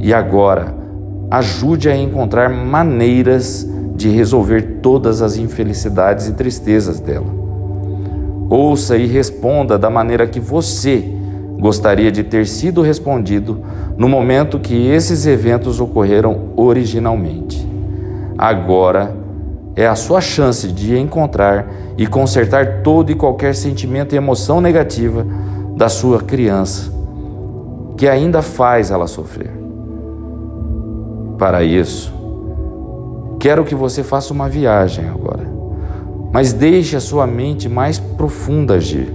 E 0.00 0.14
agora, 0.14 0.79
ajude 1.30 1.88
a 1.88 1.96
encontrar 1.96 2.48
maneiras 2.50 3.68
de 3.94 4.08
resolver 4.08 4.80
todas 4.82 5.22
as 5.22 5.36
infelicidades 5.36 6.26
e 6.26 6.32
tristezas 6.32 6.98
dela. 6.98 7.26
Ouça 8.48 8.96
e 8.96 9.06
responda 9.06 9.78
da 9.78 9.88
maneira 9.88 10.26
que 10.26 10.40
você 10.40 11.04
gostaria 11.60 12.10
de 12.10 12.24
ter 12.24 12.46
sido 12.46 12.82
respondido 12.82 13.60
no 13.96 14.08
momento 14.08 14.58
que 14.58 14.88
esses 14.88 15.26
eventos 15.26 15.78
ocorreram 15.78 16.48
originalmente. 16.56 17.68
Agora 18.36 19.14
é 19.76 19.86
a 19.86 19.94
sua 19.94 20.20
chance 20.20 20.66
de 20.68 20.98
encontrar 20.98 21.70
e 21.96 22.06
consertar 22.06 22.82
todo 22.82 23.12
e 23.12 23.14
qualquer 23.14 23.54
sentimento 23.54 24.14
e 24.14 24.16
emoção 24.16 24.60
negativa 24.60 25.24
da 25.76 25.88
sua 25.88 26.20
criança 26.20 26.90
que 27.96 28.08
ainda 28.08 28.40
faz 28.40 28.90
ela 28.90 29.06
sofrer. 29.06 29.59
Para 31.40 31.64
isso, 31.64 32.12
quero 33.38 33.64
que 33.64 33.74
você 33.74 34.02
faça 34.04 34.30
uma 34.30 34.46
viagem 34.46 35.08
agora, 35.08 35.50
mas 36.30 36.52
deixe 36.52 36.94
a 36.96 37.00
sua 37.00 37.26
mente 37.26 37.66
mais 37.66 37.98
profunda 37.98 38.74
agir. 38.74 39.10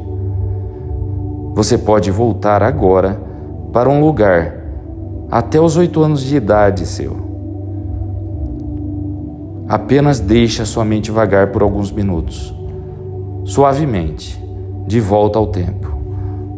Você 1.53 1.77
pode 1.77 2.09
voltar 2.09 2.63
agora 2.63 3.21
para 3.71 3.87
um 3.87 4.03
lugar 4.03 4.55
até 5.29 5.61
os 5.61 5.77
oito 5.77 6.01
anos 6.01 6.23
de 6.23 6.35
idade 6.35 6.87
seu. 6.87 7.15
Apenas 9.69 10.19
deixe 10.19 10.63
a 10.63 10.65
sua 10.65 10.83
mente 10.83 11.11
vagar 11.11 11.51
por 11.51 11.61
alguns 11.61 11.91
minutos, 11.91 12.55
suavemente, 13.43 14.43
de 14.87 14.99
volta 14.99 15.37
ao 15.37 15.45
tempo, 15.45 15.95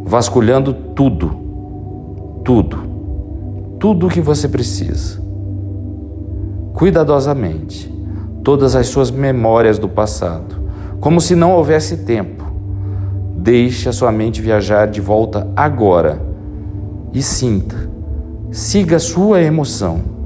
vasculhando 0.05 0.73
tudo, 0.73 1.29
tudo, 2.45 2.77
tudo 3.77 4.07
o 4.07 4.09
que 4.09 4.21
você 4.21 4.47
precisa. 4.47 5.16
Cuidadosamente, 6.77 7.91
todas 8.43 8.75
as 8.75 8.87
suas 8.87 9.09
memórias 9.09 9.79
do 9.79 9.89
passado, 9.89 10.55
como 10.99 11.19
se 11.19 11.35
não 11.35 11.51
houvesse 11.51 11.97
tempo. 11.97 12.45
Deixe 13.35 13.89
a 13.89 13.93
sua 13.93 14.11
mente 14.11 14.41
viajar 14.41 14.87
de 14.87 15.01
volta 15.01 15.47
agora 15.55 16.21
e 17.13 17.21
sinta, 17.21 17.89
siga 18.51 18.99
sua 18.99 19.41
emoção 19.41 20.17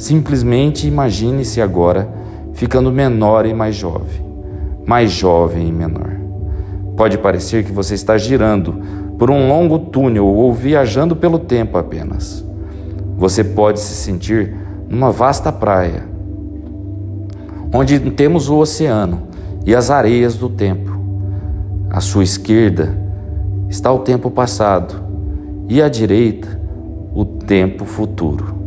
Simplesmente 0.00 0.88
imagine-se 0.88 1.60
agora 1.60 2.08
ficando 2.54 2.90
menor 2.90 3.44
e 3.44 3.52
mais 3.52 3.76
jovem, 3.76 4.24
mais 4.86 5.10
jovem 5.10 5.68
e 5.68 5.72
menor. 5.72 6.16
Pode 6.96 7.18
parecer 7.18 7.64
que 7.64 7.70
você 7.70 7.96
está 7.96 8.16
girando 8.16 8.80
por 9.18 9.30
um 9.30 9.46
longo 9.46 9.78
túnel 9.78 10.24
ou 10.24 10.54
viajando 10.54 11.14
pelo 11.14 11.38
tempo 11.38 11.76
apenas. 11.76 12.42
Você 13.18 13.44
pode 13.44 13.78
se 13.78 13.92
sentir 13.92 14.56
numa 14.90 15.10
vasta 15.10 15.50
praia, 15.50 16.04
onde 17.72 17.98
temos 18.10 18.50
o 18.50 18.58
oceano 18.58 19.22
e 19.64 19.74
as 19.74 19.90
areias 19.90 20.36
do 20.36 20.50
tempo. 20.50 20.98
À 21.88 22.00
sua 22.00 22.24
esquerda 22.24 22.94
está 23.68 23.90
o 23.90 24.00
tempo 24.00 24.30
passado 24.30 24.94
e 25.68 25.80
à 25.80 25.88
direita 25.88 26.60
o 27.14 27.24
tempo 27.24 27.86
futuro 27.86 28.60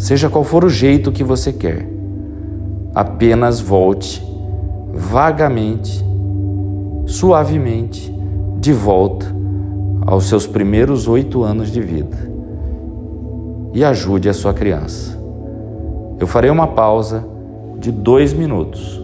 seja 0.00 0.30
qual 0.30 0.42
for 0.42 0.64
o 0.64 0.70
jeito 0.70 1.12
que 1.12 1.22
você 1.22 1.52
quer. 1.52 1.86
Apenas 2.94 3.60
volte 3.60 4.26
vagamente, 4.94 6.02
suavemente, 7.04 8.10
de 8.58 8.72
volta 8.72 9.26
aos 10.06 10.24
seus 10.24 10.46
primeiros 10.46 11.06
oito 11.06 11.44
anos 11.44 11.70
de 11.70 11.82
vida 11.82 12.16
e 13.74 13.84
ajude 13.84 14.28
a 14.30 14.32
sua 14.32 14.54
criança. 14.54 15.19
Eu 16.20 16.26
farei 16.26 16.50
uma 16.50 16.66
pausa 16.66 17.26
de 17.78 17.90
dois 17.90 18.34
minutos 18.34 19.02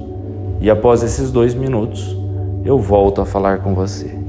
e 0.60 0.68
após 0.68 1.02
esses 1.02 1.32
dois 1.32 1.54
minutos 1.54 2.14
eu 2.62 2.78
volto 2.78 3.22
a 3.22 3.24
falar 3.24 3.60
com 3.60 3.74
você. 3.74 4.25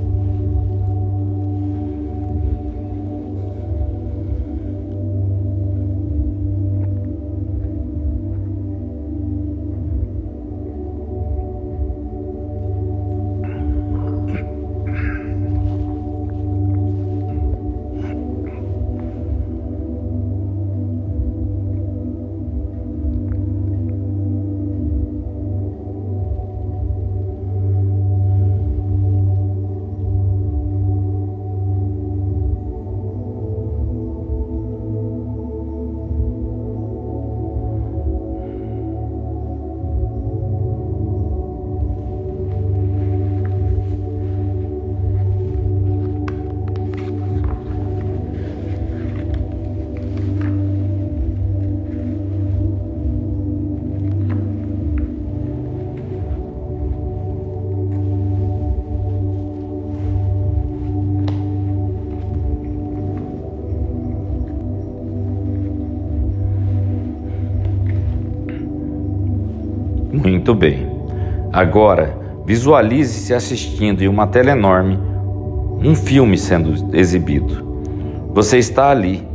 Muito 70.12 70.54
bem. 70.54 70.88
Agora, 71.52 72.18
visualize-se 72.46 73.34
assistindo 73.34 74.02
em 74.02 74.08
uma 74.08 74.28
tela 74.28 74.52
enorme 74.52 74.98
um 75.84 75.94
filme 75.94 76.38
sendo 76.38 76.96
exibido. 76.96 77.66
Você 78.34 78.58
está 78.58 78.90
ali, 78.90 79.28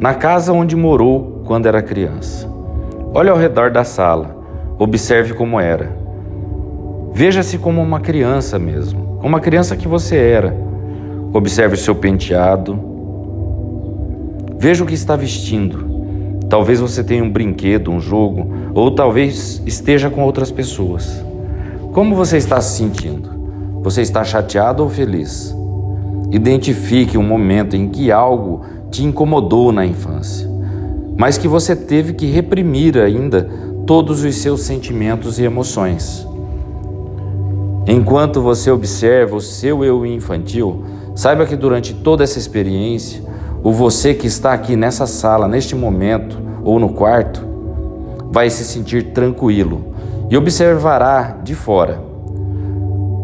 na 0.00 0.14
casa 0.14 0.52
onde 0.52 0.74
morou 0.74 1.42
quando 1.44 1.66
era 1.66 1.82
criança. 1.82 2.50
Olhe 3.14 3.30
ao 3.30 3.36
redor 3.36 3.70
da 3.70 3.84
sala, 3.84 4.36
observe 4.78 5.34
como 5.34 5.60
era. 5.60 5.96
Veja-se 7.12 7.58
como 7.58 7.80
uma 7.80 8.00
criança 8.00 8.58
mesmo, 8.58 9.16
como 9.16 9.28
uma 9.28 9.40
criança 9.40 9.76
que 9.76 9.88
você 9.88 10.16
era. 10.16 10.54
Observe 11.32 11.74
o 11.74 11.78
seu 11.78 11.94
penteado. 11.94 12.78
Veja 14.58 14.82
o 14.84 14.86
que 14.86 14.94
está 14.94 15.16
vestindo. 15.16 15.85
Talvez 16.48 16.80
você 16.80 17.02
tenha 17.02 17.24
um 17.24 17.30
brinquedo, 17.30 17.90
um 17.90 18.00
jogo, 18.00 18.46
ou 18.74 18.90
talvez 18.90 19.60
esteja 19.66 20.08
com 20.08 20.22
outras 20.22 20.50
pessoas. 20.50 21.24
Como 21.92 22.14
você 22.14 22.36
está 22.36 22.60
se 22.60 22.76
sentindo? 22.76 23.30
Você 23.82 24.02
está 24.02 24.22
chateado 24.22 24.82
ou 24.82 24.88
feliz? 24.88 25.54
Identifique 26.30 27.16
um 27.16 27.22
momento 27.22 27.74
em 27.74 27.88
que 27.88 28.12
algo 28.12 28.62
te 28.90 29.04
incomodou 29.04 29.72
na 29.72 29.84
infância, 29.84 30.48
mas 31.16 31.38
que 31.38 31.48
você 31.48 31.74
teve 31.74 32.12
que 32.12 32.26
reprimir 32.26 32.98
ainda 32.98 33.48
todos 33.86 34.24
os 34.24 34.36
seus 34.36 34.62
sentimentos 34.62 35.38
e 35.38 35.44
emoções. 35.44 36.26
Enquanto 37.86 38.42
você 38.42 38.70
observa 38.70 39.36
o 39.36 39.40
seu 39.40 39.84
eu 39.84 40.04
infantil, 40.04 40.84
saiba 41.14 41.46
que 41.46 41.54
durante 41.54 41.94
toda 41.94 42.24
essa 42.24 42.38
experiência, 42.38 43.22
o 43.66 43.72
você 43.72 44.14
que 44.14 44.28
está 44.28 44.52
aqui 44.52 44.76
nessa 44.76 45.08
sala, 45.08 45.48
neste 45.48 45.74
momento, 45.74 46.40
ou 46.62 46.78
no 46.78 46.90
quarto, 46.90 47.44
vai 48.30 48.48
se 48.48 48.64
sentir 48.64 49.10
tranquilo 49.10 49.92
e 50.30 50.36
observará 50.36 51.38
de 51.42 51.56
fora. 51.56 52.00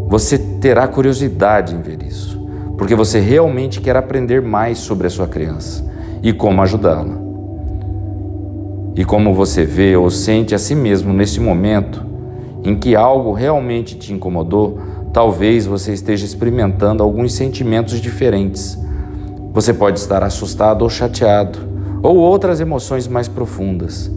Você 0.09 0.37
terá 0.61 0.89
curiosidade 0.89 1.77
em 1.77 1.81
ver 1.81 2.03
isso, 2.03 2.45
porque 2.77 2.97
você 2.97 3.21
realmente 3.21 3.81
quer 3.81 3.97
aprender 3.97 4.43
mais 4.43 4.79
sobre 4.79 5.07
a 5.07 5.11
sua 5.11 5.29
criança 5.29 5.89
e 6.25 6.33
como 6.33 6.61
ajudá-la. 6.61 7.23
E 8.97 9.05
como 9.05 9.33
você 9.33 9.65
vê 9.65 9.95
ou 9.97 10.11
sente 10.11 10.57
a 10.57 10.59
si 10.59 10.75
mesmo 10.75 11.13
neste 11.13 11.41
momento 11.41 12.05
em 12.65 12.75
que 12.75 12.97
algo 12.97 13.31
realmente 13.31 13.97
te 13.97 14.13
incomodou, 14.13 14.77
talvez 15.13 15.67
você 15.67 15.93
esteja 15.93 16.27
experimentando 16.27 17.01
alguns 17.01 17.33
sentimentos 17.33 18.01
diferentes 18.01 18.77
você 19.53 19.75
pode 19.75 19.99
estar 19.99 20.23
assustado 20.23 20.83
ou 20.83 20.89
chateado, 20.89 21.59
ou 22.03 22.17
outras 22.17 22.61
emoções 22.61 23.07
mais 23.07 23.29
profundas. 23.29 24.11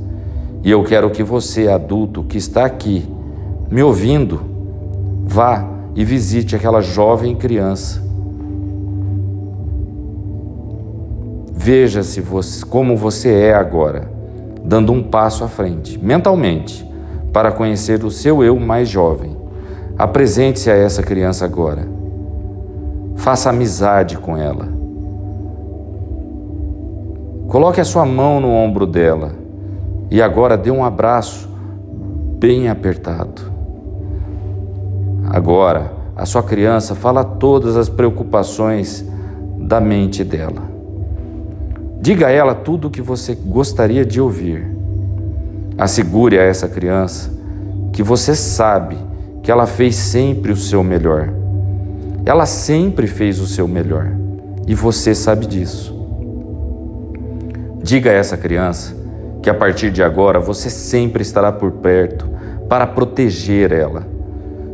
E 0.64 0.72
eu 0.72 0.84
quero 0.84 1.12
que 1.12 1.22
você, 1.22 1.68
adulto 1.68 2.24
que 2.24 2.38
está 2.38 2.66
aqui, 2.66 3.08
me 3.70 3.84
ouvindo, 3.84 4.42
vá 5.26 5.68
e 5.94 6.04
visite 6.04 6.56
aquela 6.56 6.82
jovem 6.82 7.36
criança. 7.36 8.04
Veja-se 11.54 12.22
você, 12.22 12.66
como 12.66 12.96
você 12.96 13.34
é 13.34 13.54
agora, 13.54 14.10
dando 14.64 14.92
um 14.92 15.04
passo 15.04 15.44
à 15.44 15.48
frente, 15.48 16.00
mentalmente, 16.00 16.90
para 17.34 17.52
conhecer 17.52 18.04
o 18.04 18.12
seu 18.12 18.44
eu 18.44 18.60
mais 18.60 18.88
jovem. 18.88 19.36
Apresente-se 19.98 20.72
a 20.72 20.76
essa 20.76 21.04
criança 21.04 21.46
agora. 21.46 21.88
Faça 23.16 23.50
amizade 23.50 24.18
com 24.18 24.38
ela. 24.38 24.85
Coloque 27.48 27.80
a 27.80 27.86
sua 27.86 28.06
mão 28.06 28.40
no 28.40 28.50
ombro 28.50 28.86
dela 28.86 29.34
e 30.10 30.22
agora 30.22 30.58
dê 30.58 30.72
um 30.72 30.84
abraço 30.84 31.48
bem 32.40 32.68
apertado. 32.70 33.42
Agora, 35.30 35.94
a 36.16 36.26
sua 36.26 36.44
criança 36.44 36.96
fala 36.96 37.24
todas 37.24 37.76
as 37.78 37.90
preocupações 37.90 39.06
da 39.60 39.80
mente 39.80 40.24
dela. 40.24 40.64
Diga 42.02 42.28
a 42.28 42.32
ela 42.32 42.54
tudo 42.54 42.88
o 42.88 42.92
que 42.92 43.02
você 43.02 43.36
gostaria 43.36 44.06
de 44.06 44.22
ouvir. 44.22 44.68
Assegure 45.78 46.38
a 46.38 46.44
essa 46.44 46.68
criança 46.68 47.32
que 47.92 48.04
você 48.04 48.36
sabe 48.36 48.98
que 49.42 49.52
ela 49.52 49.66
fez 49.66 49.96
sempre 49.96 50.52
o 50.52 50.58
seu 50.58 50.84
melhor. 50.84 51.34
Ela 52.26 52.46
sempre 52.46 53.08
fez 53.08 53.40
o 53.40 53.48
seu 53.48 53.68
melhor 53.68 54.12
e 54.68 54.74
você 54.74 55.14
sabe 55.14 55.46
disso. 55.46 55.95
Diga 57.86 58.10
a 58.10 58.14
essa 58.16 58.36
criança 58.36 58.96
que 59.44 59.48
a 59.48 59.54
partir 59.54 59.92
de 59.92 60.02
agora 60.02 60.40
você 60.40 60.72
sempre 60.72 61.22
estará 61.22 61.52
por 61.52 61.70
perto 61.70 62.28
para 62.68 62.88
proteger 62.88 63.72
ela. 63.72 64.08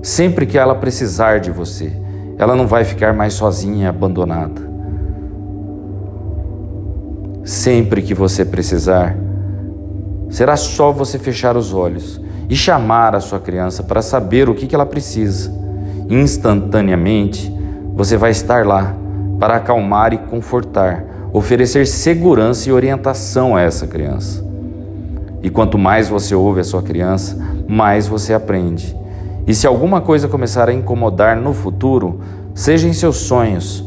Sempre 0.01 0.45
que 0.45 0.57
ela 0.57 0.75
precisar 0.75 1.41
de 1.41 1.51
você, 1.51 1.91
ela 2.37 2.55
não 2.55 2.65
vai 2.65 2.85
ficar 2.85 3.13
mais 3.13 3.33
sozinha 3.33 3.83
e 3.83 3.89
abandonada. 3.89 4.61
Sempre 7.43 8.01
que 8.01 8.13
você 8.13 8.45
precisar, 8.45 9.17
será 10.29 10.55
só 10.55 10.89
você 10.93 11.19
fechar 11.19 11.57
os 11.57 11.73
olhos 11.73 12.21
e 12.49 12.55
chamar 12.55 13.13
a 13.13 13.19
sua 13.19 13.41
criança 13.41 13.83
para 13.83 14.01
saber 14.01 14.47
o 14.47 14.55
que 14.55 14.73
ela 14.73 14.85
precisa. 14.85 15.51
Instantaneamente, 16.09 17.53
você 17.93 18.15
vai 18.15 18.31
estar 18.31 18.65
lá 18.65 18.95
para 19.37 19.57
acalmar 19.57 20.13
e 20.13 20.17
confortar, 20.17 21.10
oferecer 21.33 21.87
segurança 21.87 22.69
e 22.69 22.71
orientação 22.71 23.55
a 23.55 23.61
essa 23.61 23.87
criança. 23.87 24.43
E 25.41 25.49
quanto 25.49 25.77
mais 25.77 26.09
você 26.09 26.35
ouve 26.35 26.59
a 26.59 26.63
sua 26.63 26.83
criança, 26.83 27.37
mais 27.67 28.07
você 28.07 28.33
aprende. 28.33 28.95
E 29.47 29.53
se 29.53 29.65
alguma 29.65 30.01
coisa 30.01 30.27
começar 30.27 30.69
a 30.69 30.73
incomodar 30.73 31.35
no 31.35 31.53
futuro, 31.53 32.19
seja 32.53 32.87
em 32.87 32.93
seus 32.93 33.17
sonhos 33.17 33.83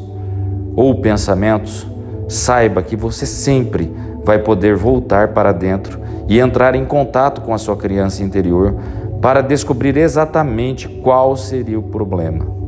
ou 0.75 1.01
pensamentos, 1.01 1.87
saiba 2.29 2.83
que 2.83 2.97
você 2.97 3.25
sempre 3.27 3.93
vai 4.25 4.39
poder 4.39 4.75
voltar 4.75 5.29
para 5.29 5.53
dentro 5.53 6.01
e 6.27 6.41
entrar 6.41 6.75
em 6.75 6.85
contato 6.85 7.43
com 7.43 7.55
a 7.55 7.59
sua 7.59 7.77
criança 7.77 8.23
interior 8.23 8.75
para 9.21 9.43
descobrir 9.43 9.97
exatamente 9.97 10.89
qual 10.89 11.37
seria 11.37 11.79
o 11.79 11.83
problema. 11.83 12.64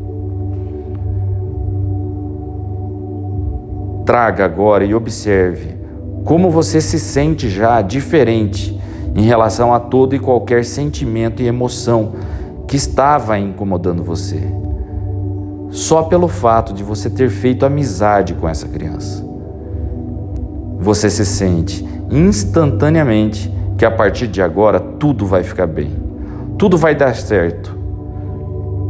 Traga 4.06 4.46
agora 4.46 4.84
e 4.84 4.94
observe 4.94 5.76
como 6.24 6.50
você 6.50 6.80
se 6.80 6.98
sente 6.98 7.50
já 7.50 7.82
diferente 7.82 8.80
em 9.14 9.22
relação 9.22 9.74
a 9.74 9.78
todo 9.78 10.14
e 10.14 10.18
qualquer 10.18 10.64
sentimento 10.64 11.42
e 11.42 11.46
emoção 11.46 12.12
que 12.66 12.76
estava 12.76 13.38
incomodando 13.38 14.02
você. 14.02 14.40
Só 15.70 16.04
pelo 16.04 16.28
fato 16.28 16.72
de 16.72 16.82
você 16.82 17.10
ter 17.10 17.28
feito 17.28 17.66
amizade 17.66 18.32
com 18.32 18.48
essa 18.48 18.66
criança 18.66 19.26
você 20.86 21.10
se 21.10 21.24
sente 21.24 21.84
instantaneamente 22.10 23.52
que 23.76 23.84
a 23.84 23.90
partir 23.90 24.28
de 24.28 24.40
agora 24.40 24.78
tudo 24.78 25.26
vai 25.26 25.42
ficar 25.42 25.66
bem, 25.66 25.90
tudo 26.56 26.76
vai 26.76 26.94
dar 26.94 27.14
certo, 27.16 27.76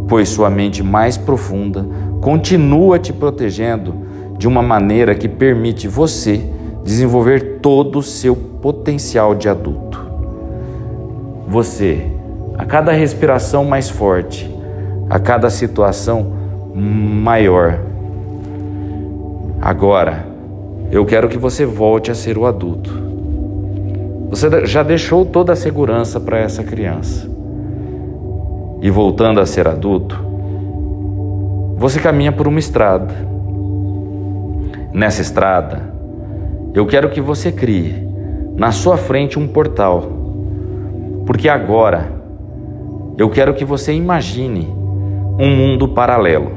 pois 0.07 0.29
sua 0.29 0.51
mente 0.51 0.83
mais 0.83 1.17
profunda 1.17 1.87
continua 2.21 2.99
te 2.99 3.15
protegendo 3.15 3.95
de 4.39 4.47
uma 4.47 4.63
maneira 4.63 5.15
que 5.15 5.29
permite 5.29 5.89
você 5.89 6.43
desenvolver 6.85 7.59
todo 7.61 7.99
o 7.99 8.03
seu 8.03 8.37
potencial 8.37 9.35
de 9.35 9.49
adulto. 9.49 10.07
Você, 11.49 12.07
a 12.57 12.65
cada 12.65 12.93
respiração 12.93 13.65
mais 13.65 13.89
forte, 13.89 14.51
a 15.09 15.19
cada 15.19 15.51
situação 15.51 16.33
maior. 16.75 17.81
Agora, 19.61 20.27
eu 20.91 21.05
quero 21.05 21.29
que 21.29 21.39
você 21.39 21.65
volte 21.65 22.11
a 22.11 22.15
ser 22.15 22.39
o 22.39 22.47
adulto. 22.47 23.07
Você 24.31 24.67
já 24.67 24.83
deixou 24.83 25.25
toda 25.25 25.53
a 25.53 25.57
segurança 25.57 26.21
para 26.21 26.39
essa 26.39 26.63
criança. 26.63 27.29
E 28.83 28.91
voltando 28.91 29.41
a 29.41 29.47
ser 29.47 29.67
adulto, 29.67 30.23
você 31.77 32.01
caminha 32.01 32.33
por 32.33 32.47
uma 32.47 32.59
estrada. 32.59 33.36
Nessa 34.97 35.21
estrada, 35.21 35.93
eu 36.73 36.87
quero 36.87 37.11
que 37.11 37.21
você 37.21 37.53
crie 37.53 38.09
na 38.57 38.73
sua 38.73 38.97
frente 38.97 39.39
um 39.39 39.47
portal. 39.47 40.07
Porque 41.27 41.51
agora 41.51 42.11
eu 43.19 43.29
quero 43.29 43.53
que 43.53 43.63
você 43.63 43.93
imagine 43.93 44.67
um 45.39 45.55
mundo 45.55 45.87
paralelo 45.89 46.51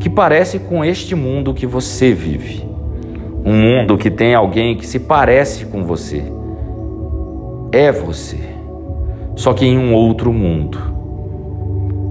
que 0.00 0.08
parece 0.08 0.60
com 0.60 0.82
este 0.82 1.14
mundo 1.14 1.52
que 1.52 1.66
você 1.66 2.14
vive. 2.14 2.66
Um 3.44 3.52
mundo 3.52 3.98
que 3.98 4.10
tem 4.10 4.34
alguém 4.34 4.74
que 4.74 4.86
se 4.86 4.98
parece 4.98 5.66
com 5.66 5.84
você. 5.84 6.24
É 7.70 7.92
você, 7.92 8.38
só 9.36 9.52
que 9.52 9.66
em 9.66 9.76
um 9.76 9.92
outro 9.92 10.32
mundo. 10.32 10.78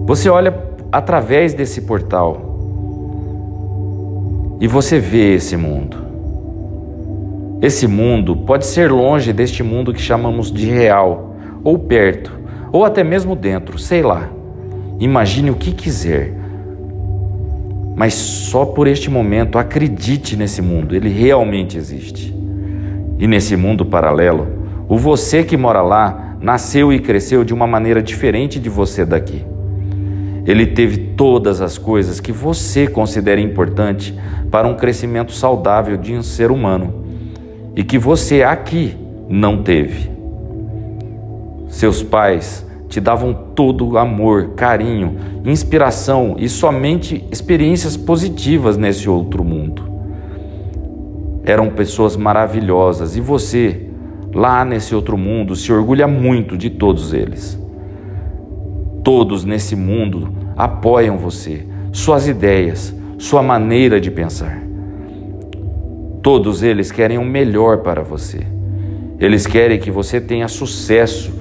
Você 0.05 0.29
olha 0.29 0.55
através 0.91 1.55
desse 1.55 1.81
portal 1.81 2.46
e 4.59 4.67
você 4.67 4.99
vê 4.99 5.35
esse 5.35 5.55
mundo. 5.55 5.97
Esse 7.61 7.87
mundo 7.87 8.35
pode 8.35 8.65
ser 8.65 8.91
longe 8.91 9.33
deste 9.33 9.63
mundo 9.63 9.93
que 9.93 10.01
chamamos 10.01 10.51
de 10.51 10.65
real, 10.65 11.35
ou 11.63 11.77
perto, 11.79 12.31
ou 12.71 12.85
até 12.85 13.03
mesmo 13.03 13.35
dentro, 13.35 13.77
sei 13.77 14.01
lá. 14.01 14.29
Imagine 14.99 15.51
o 15.51 15.55
que 15.55 15.71
quiser, 15.71 16.33
mas 17.95 18.13
só 18.13 18.63
por 18.63 18.87
este 18.87 19.09
momento 19.09 19.57
acredite 19.57 20.35
nesse 20.35 20.61
mundo, 20.61 20.95
ele 20.95 21.09
realmente 21.09 21.77
existe. 21.77 22.31
E 23.17 23.25
nesse 23.27 23.55
mundo 23.55 23.83
paralelo, 23.85 24.47
o 24.87 24.97
você 24.97 25.43
que 25.43 25.57
mora 25.57 25.81
lá 25.81 26.37
nasceu 26.39 26.93
e 26.93 26.99
cresceu 26.99 27.43
de 27.43 27.53
uma 27.53 27.65
maneira 27.65 28.01
diferente 28.01 28.59
de 28.59 28.69
você 28.69 29.03
daqui. 29.03 29.43
Ele 30.47 30.65
teve 30.65 30.97
todas 30.97 31.59
as 31.59 31.77
coisas 31.77 32.21
que 32.21 32.31
você 32.31 32.87
considera 32.87 33.41
importante 33.41 34.17
para 34.49 34.65
um 34.65 34.77
crescimento 34.77 35.33
saudável 35.33 35.97
de 35.97 36.13
um 36.13 36.23
ser 36.23 36.51
humano 36.51 37.03
e 37.75 37.83
que 37.83 37.99
você 37.99 38.43
aqui 38.43 38.95
não 39.27 39.61
teve. 39.61 40.09
Seus 41.67 42.01
pais 42.01 42.65
te 42.87 43.01
davam 43.01 43.33
todo 43.53 43.97
amor, 43.97 44.51
carinho, 44.55 45.17
inspiração 45.43 46.37
e 46.39 46.47
somente 46.47 47.25
experiências 47.29 47.97
positivas 47.97 48.77
nesse 48.77 49.09
outro 49.09 49.43
mundo. 49.43 49.83
Eram 51.43 51.71
pessoas 51.71 52.15
maravilhosas 52.15 53.17
e 53.17 53.21
você, 53.21 53.89
lá 54.33 54.63
nesse 54.63 54.95
outro 54.95 55.17
mundo, 55.17 55.57
se 55.57 55.73
orgulha 55.73 56.07
muito 56.07 56.57
de 56.57 56.69
todos 56.69 57.13
eles. 57.13 57.66
Todos 59.07 59.45
nesse 59.45 59.73
mundo 59.73 60.27
apoiam 60.57 61.17
você, 61.17 61.65
suas 61.93 62.27
ideias, 62.27 62.93
sua 63.17 63.41
maneira 63.41 64.01
de 64.01 64.11
pensar. 64.11 64.61
Todos 66.21 66.61
eles 66.61 66.91
querem 66.91 67.17
o 67.17 67.23
melhor 67.23 67.77
para 67.77 68.03
você. 68.03 68.45
Eles 69.17 69.47
querem 69.47 69.79
que 69.79 69.89
você 69.89 70.19
tenha 70.19 70.49
sucesso 70.49 71.31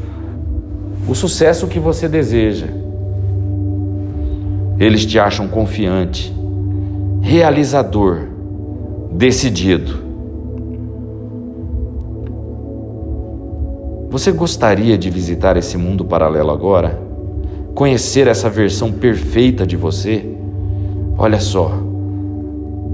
o 1.08 1.12
sucesso 1.12 1.66
que 1.66 1.80
você 1.80 2.08
deseja. 2.08 2.68
Eles 4.78 5.04
te 5.04 5.18
acham 5.18 5.48
confiante, 5.48 6.32
realizador, 7.20 8.28
decidido. 9.10 10.04
Você 14.08 14.30
gostaria 14.30 14.96
de 14.96 15.10
visitar 15.10 15.56
esse 15.56 15.76
mundo 15.76 16.04
paralelo 16.04 16.52
agora? 16.52 17.05
Conhecer 17.76 18.26
essa 18.26 18.48
versão 18.48 18.90
perfeita 18.90 19.66
de 19.66 19.76
você? 19.76 20.24
Olha 21.18 21.38
só, 21.38 21.70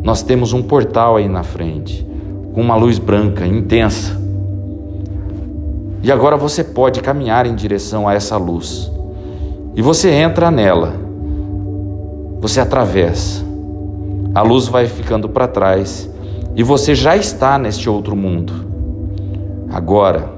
nós 0.03 0.25
temos 0.25 0.53
um 0.53 0.61
portal 0.61 1.15
aí 1.15 1.29
na 1.29 1.45
frente, 1.45 2.05
com 2.53 2.61
uma 2.61 2.75
luz 2.75 2.99
branca 2.99 3.47
intensa. 3.47 4.21
E 6.03 6.11
agora 6.11 6.37
você 6.37 6.65
pode 6.65 7.01
caminhar 7.01 7.47
em 7.47 7.55
direção 7.55 8.09
a 8.09 8.15
essa 8.15 8.37
luz. 8.37 8.91
E 9.77 9.81
você 9.81 10.11
entra 10.11 10.51
nela. 10.51 10.95
Você 12.41 12.59
atravessa. 12.59 13.45
A 14.35 14.43
luz 14.43 14.67
vai 14.67 14.87
ficando 14.87 15.29
para 15.29 15.47
trás 15.47 16.11
E 16.57 16.63
você 16.65 16.93
já 16.93 17.17
está 17.17 17.57
neste 17.57 17.89
outro 17.89 18.17
mundo. 18.17 18.53
Agora, 19.71 20.29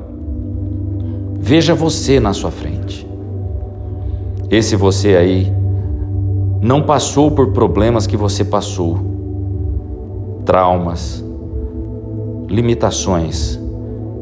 veja 1.40 1.74
você 1.74 2.20
na 2.20 2.34
sua 2.34 2.50
frente. 2.50 3.13
Esse 4.50 4.76
você 4.76 5.16
aí 5.16 5.52
não 6.60 6.82
passou 6.82 7.30
por 7.30 7.52
problemas 7.52 8.06
que 8.06 8.16
você 8.16 8.44
passou, 8.44 8.98
traumas, 10.44 11.24
limitações, 12.48 13.58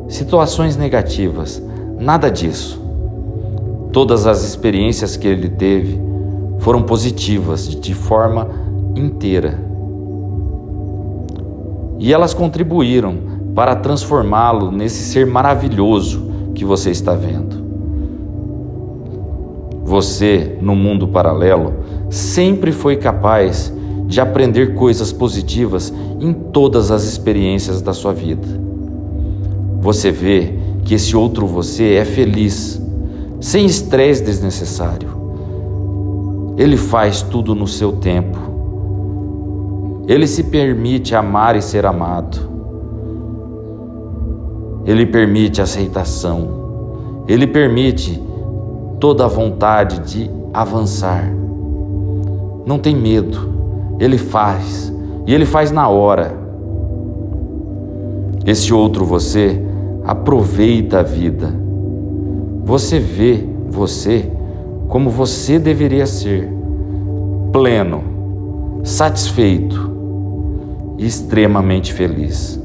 situações 0.09 0.77
negativas, 0.77 1.63
nada 1.99 2.31
disso. 2.31 2.81
Todas 3.93 4.27
as 4.27 4.43
experiências 4.43 5.17
que 5.17 5.29
ele 5.29 5.49
teve 5.49 6.01
foram 6.59 6.83
positivas 6.83 7.69
de 7.69 7.95
forma 7.95 8.49
inteira. 8.97 9.59
E 11.99 12.13
elas 12.13 12.33
contribuíram 12.33 13.17
para 13.55 13.77
transformá-lo 13.77 14.71
nesse 14.71 15.05
ser 15.05 15.27
maravilhoso 15.27 16.31
que 16.55 16.65
você 16.65 16.91
está 16.91 17.15
vendo. 17.15 17.62
Você, 19.85 20.59
no 20.61 20.75
mundo 20.75 21.09
paralelo, 21.09 21.75
sempre 22.09 22.73
foi 22.73 22.97
capaz 22.97 23.73
de 24.07 24.21
aprender 24.21 24.75
coisas 24.75 25.12
positivas 25.12 25.92
em 26.21 26.33
todas 26.33 26.90
as 26.90 27.05
experiências 27.05 27.81
da 27.81 27.92
sua 27.92 28.12
vida. 28.12 28.47
Você 29.81 30.11
vê 30.11 30.55
que 30.85 30.95
esse 30.95 31.16
outro 31.16 31.47
você 31.47 31.95
é 31.95 32.05
feliz, 32.05 32.81
sem 33.40 33.66
estresse 33.66 34.23
desnecessário. 34.23 35.09
Ele 36.57 36.77
faz 36.77 37.23
tudo 37.23 37.55
no 37.55 37.66
seu 37.66 37.92
tempo. 37.92 38.38
Ele 40.07 40.27
se 40.27 40.45
permite 40.45 41.14
amar 41.14 41.57
e 41.57 41.62
ser 41.62 41.87
amado. 41.87 42.38
Ele 44.85 45.07
permite 45.07 45.62
aceitação. 45.62 47.25
Ele 47.27 47.47
permite 47.47 48.21
toda 49.03 49.25
a 49.25 49.29
vontade 49.29 49.99
de 49.99 50.31
avançar. 50.55 51.29
Não 52.65 52.79
tem 52.79 52.95
medo, 52.95 53.53
ele 53.99 54.17
faz 54.17 54.95
e 55.27 55.35
ele 55.35 55.45
faz 55.45 55.73
na 55.73 55.88
hora. 55.88 56.33
Esse 58.47 58.73
outro 58.73 59.05
você 59.05 59.61
aproveita 60.05 61.01
a 61.01 61.03
vida. 61.03 61.53
Você 62.65 63.01
vê 63.01 63.45
você 63.69 64.31
como 64.87 65.11
você 65.11 65.59
deveria 65.59 66.07
ser, 66.07 66.49
pleno, 67.51 68.05
satisfeito 68.85 69.91
e 70.97 71.05
extremamente 71.05 71.93
feliz. 71.93 72.57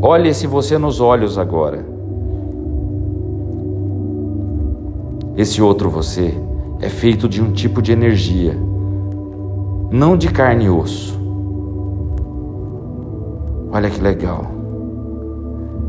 Olhe 0.00 0.30
esse 0.30 0.46
você 0.46 0.78
nos 0.78 0.98
olhos 0.98 1.36
agora. 1.36 1.97
Esse 5.38 5.62
outro 5.62 5.88
você 5.88 6.34
é 6.80 6.88
feito 6.88 7.28
de 7.28 7.40
um 7.40 7.52
tipo 7.52 7.80
de 7.80 7.92
energia, 7.92 8.58
não 9.88 10.16
de 10.16 10.26
carne 10.26 10.64
e 10.64 10.68
osso. 10.68 11.16
Olha 13.70 13.88
que 13.88 14.00
legal. 14.00 14.46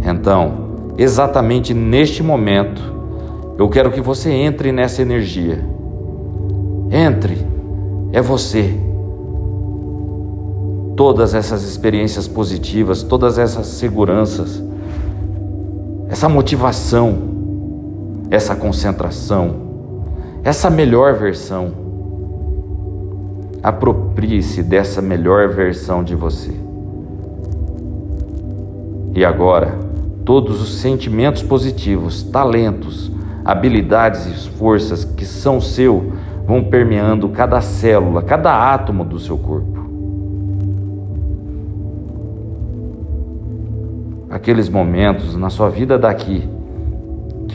Então, 0.08 0.54
exatamente 1.00 1.74
neste 1.74 2.22
momento, 2.22 2.80
eu 3.58 3.68
quero 3.70 3.90
que 3.92 4.02
você 4.02 4.30
entre 4.30 4.72
nessa 4.72 5.02
energia. 5.02 5.60
Entre, 6.92 7.44
é 8.12 8.22
você. 8.22 8.80
Todas 10.96 11.34
essas 11.34 11.64
experiências 11.64 12.28
positivas, 12.28 13.02
todas 13.02 13.40
essas 13.40 13.66
seguranças, 13.66 14.62
essa 16.08 16.30
motivação, 16.30 17.29
essa 18.30 18.56
concentração, 18.56 19.56
essa 20.44 20.70
melhor 20.70 21.16
versão. 21.16 21.72
Aproprie-se 23.62 24.64
dessa 24.64 25.02
melhor 25.02 25.50
versão 25.50 26.04
de 26.04 26.16
você. 26.16 26.54
E 29.16 29.26
agora, 29.26 29.78
todos 30.24 30.62
os 30.62 30.76
sentimentos 30.80 31.42
positivos, 31.44 32.24
talentos, 32.24 33.12
habilidades 33.44 34.26
e 34.28 34.50
forças 34.52 35.04
que 35.04 35.26
são 35.26 35.60
seu 35.60 36.14
vão 36.46 36.64
permeando 36.64 37.30
cada 37.30 37.60
célula, 37.60 38.22
cada 38.22 38.74
átomo 38.74 39.04
do 39.04 39.20
seu 39.20 39.38
corpo. 39.38 39.80
Aqueles 44.30 44.70
momentos 44.70 45.36
na 45.36 45.50
sua 45.50 45.70
vida 45.70 45.98
daqui 45.98 46.48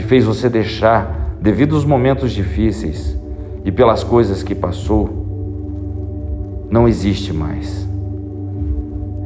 que 0.05 0.09
fez 0.09 0.27
você 0.27 0.51
deixar 0.51 1.35
devido 1.41 1.75
aos 1.75 1.85
momentos 1.85 2.31
difíceis 2.31 3.19
e 3.65 3.73
pelas 3.73 4.05
coisas 4.05 4.43
que 4.43 4.55
passou, 4.55 6.67
não 6.71 6.87
existe 6.87 7.33
mais. 7.33 7.89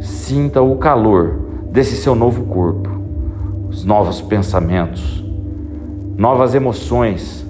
Sinta 0.01 0.63
o 0.63 0.77
calor 0.77 1.35
desse 1.73 1.97
seu 1.97 2.15
novo 2.15 2.45
corpo, 2.45 2.89
os 3.69 3.85
novos 3.85 4.21
pensamentos, 4.21 5.25
novas 6.17 6.55
emoções, 6.55 7.45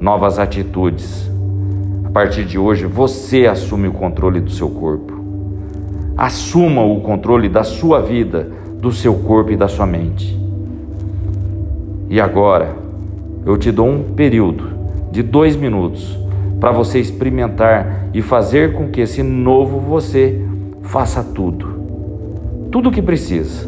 novas 0.00 0.40
atitudes. 0.40 1.30
A 2.04 2.10
partir 2.10 2.44
de 2.44 2.58
hoje, 2.58 2.86
você 2.86 3.46
assume 3.46 3.86
o 3.86 3.92
controle 3.92 4.40
do 4.40 4.50
seu 4.50 4.68
corpo. 4.68 5.12
Assuma 6.16 6.82
o 6.82 7.00
controle 7.02 7.48
da 7.48 7.62
sua 7.62 8.00
vida, 8.00 8.50
do 8.80 8.90
seu 8.90 9.14
corpo 9.14 9.52
e 9.52 9.56
da 9.56 9.68
sua 9.68 9.86
mente. 9.86 10.41
E 12.12 12.20
agora, 12.20 12.76
eu 13.46 13.56
te 13.56 13.72
dou 13.72 13.88
um 13.88 14.12
período 14.12 14.64
de 15.10 15.22
dois 15.22 15.56
minutos 15.56 16.18
para 16.60 16.70
você 16.70 16.98
experimentar 16.98 18.10
e 18.12 18.20
fazer 18.20 18.74
com 18.74 18.90
que 18.90 19.00
esse 19.00 19.22
novo 19.22 19.80
você 19.80 20.38
faça 20.82 21.24
tudo. 21.24 22.68
Tudo 22.70 22.90
o 22.90 22.92
que 22.92 23.00
precisa. 23.00 23.66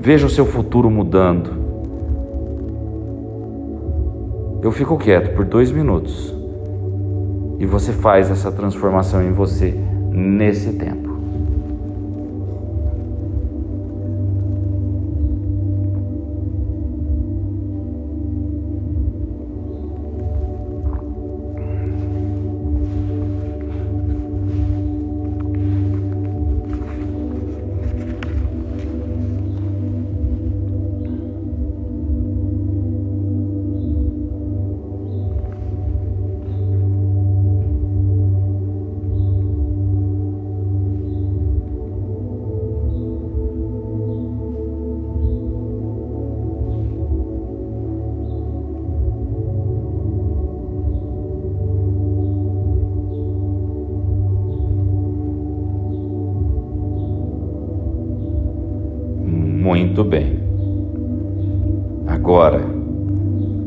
Veja 0.00 0.26
o 0.26 0.30
seu 0.30 0.46
futuro 0.46 0.88
mudando. 0.90 1.50
Eu 4.62 4.72
fico 4.72 4.96
quieto 4.96 5.34
por 5.34 5.44
dois 5.44 5.70
minutos 5.70 6.34
e 7.58 7.66
você 7.66 7.92
faz 7.92 8.30
essa 8.30 8.50
transformação 8.50 9.22
em 9.22 9.32
você 9.32 9.78
nesse 10.10 10.72
tempo. 10.72 11.11
Muito 60.02 60.10
bem. 60.10 60.40
Agora, 62.08 62.60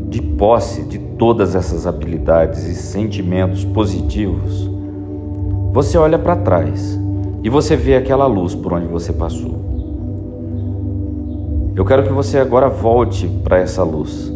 de 0.10 0.22
posse 0.22 0.84
de 0.84 1.00
todas 1.00 1.56
essas 1.56 1.88
habilidades 1.88 2.66
e 2.66 2.76
sentimentos 2.76 3.64
positivos, 3.64 4.70
você 5.72 5.98
olha 5.98 6.20
para 6.20 6.36
trás 6.36 7.00
e 7.42 7.50
você 7.50 7.78
vê 7.78 7.96
aquela 7.96 8.28
luz 8.28 8.54
por 8.54 8.74
onde 8.74 8.86
você 8.86 9.14
passou. 9.14 9.56
Eu 11.74 11.86
quero 11.86 12.04
que 12.04 12.12
você 12.12 12.38
agora 12.38 12.68
volte 12.68 13.28
para 13.42 13.60
essa 13.60 13.84
luz, 13.84 14.30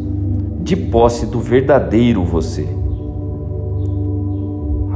de 0.62 0.78
posse 0.78 1.26
do 1.26 1.42
verdadeiro 1.42 2.24
você. 2.24 2.66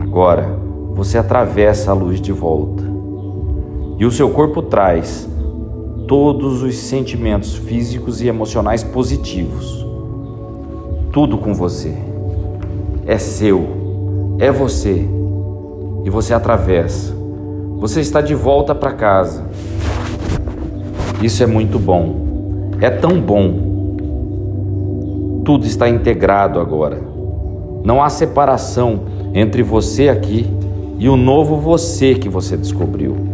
Agora, 0.02 0.58
você 0.94 1.18
atravessa 1.18 1.92
a 1.92 1.94
luz 1.94 2.22
de 2.22 2.32
volta 2.32 2.84
e 4.00 4.06
o 4.06 4.12
seu 4.12 4.30
corpo 4.30 4.62
traz 4.62 5.33
todos 6.08 6.62
os 6.64 6.76
sentimentos 6.76 7.56
físicos 7.56 8.22
e 8.22 8.28
emocionais 8.28 8.84
positivos. 8.84 9.86
Tudo 11.12 11.38
com 11.38 11.54
você. 11.54 11.94
É 13.06 13.18
seu. 13.18 14.36
É 14.40 14.52
você. 14.52 15.08
E 16.04 16.10
você 16.10 16.34
atravessa. 16.34 17.14
Você 17.78 18.02
está 18.02 18.22
de 18.22 18.36
volta 18.36 18.74
para 18.74 18.94
casa. 18.94 19.44
Isso 21.22 21.44
é 21.44 21.46
muito 21.46 21.80
bom. 21.80 22.16
É 22.82 22.90
tão 22.90 23.22
bom. 23.22 23.74
Tudo 25.46 25.66
está 25.66 25.88
integrado 25.88 26.60
agora. 26.60 27.02
Não 27.84 28.02
há 28.02 28.10
separação 28.10 29.02
entre 29.34 29.62
você 29.62 30.10
aqui 30.10 30.46
e 30.98 31.10
o 31.10 31.18
novo 31.18 31.58
você 31.58 32.16
que 32.16 32.30
você 32.30 32.56
descobriu. 32.56 33.33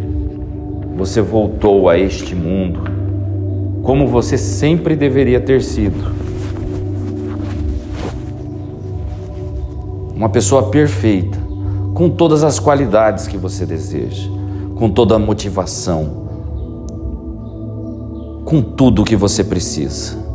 Você 0.99 1.21
voltou 1.21 1.87
a 1.87 1.97
este 1.97 2.35
mundo 2.35 2.81
como 3.81 4.05
você 4.05 4.37
sempre 4.37 4.97
deveria 4.97 5.39
ter 5.39 5.63
sido. 5.63 6.13
Uma 10.13 10.27
pessoa 10.27 10.63
perfeita, 10.63 11.39
com 11.93 12.09
todas 12.09 12.43
as 12.43 12.59
qualidades 12.59 13.27
que 13.27 13.37
você 13.37 13.65
deseja, 13.65 14.29
com 14.75 14.89
toda 14.89 15.15
a 15.15 15.19
motivação, 15.19 16.27
com 18.43 18.61
tudo 18.61 19.03
o 19.03 19.05
que 19.05 19.15
você 19.15 19.41
precisa. 19.41 20.28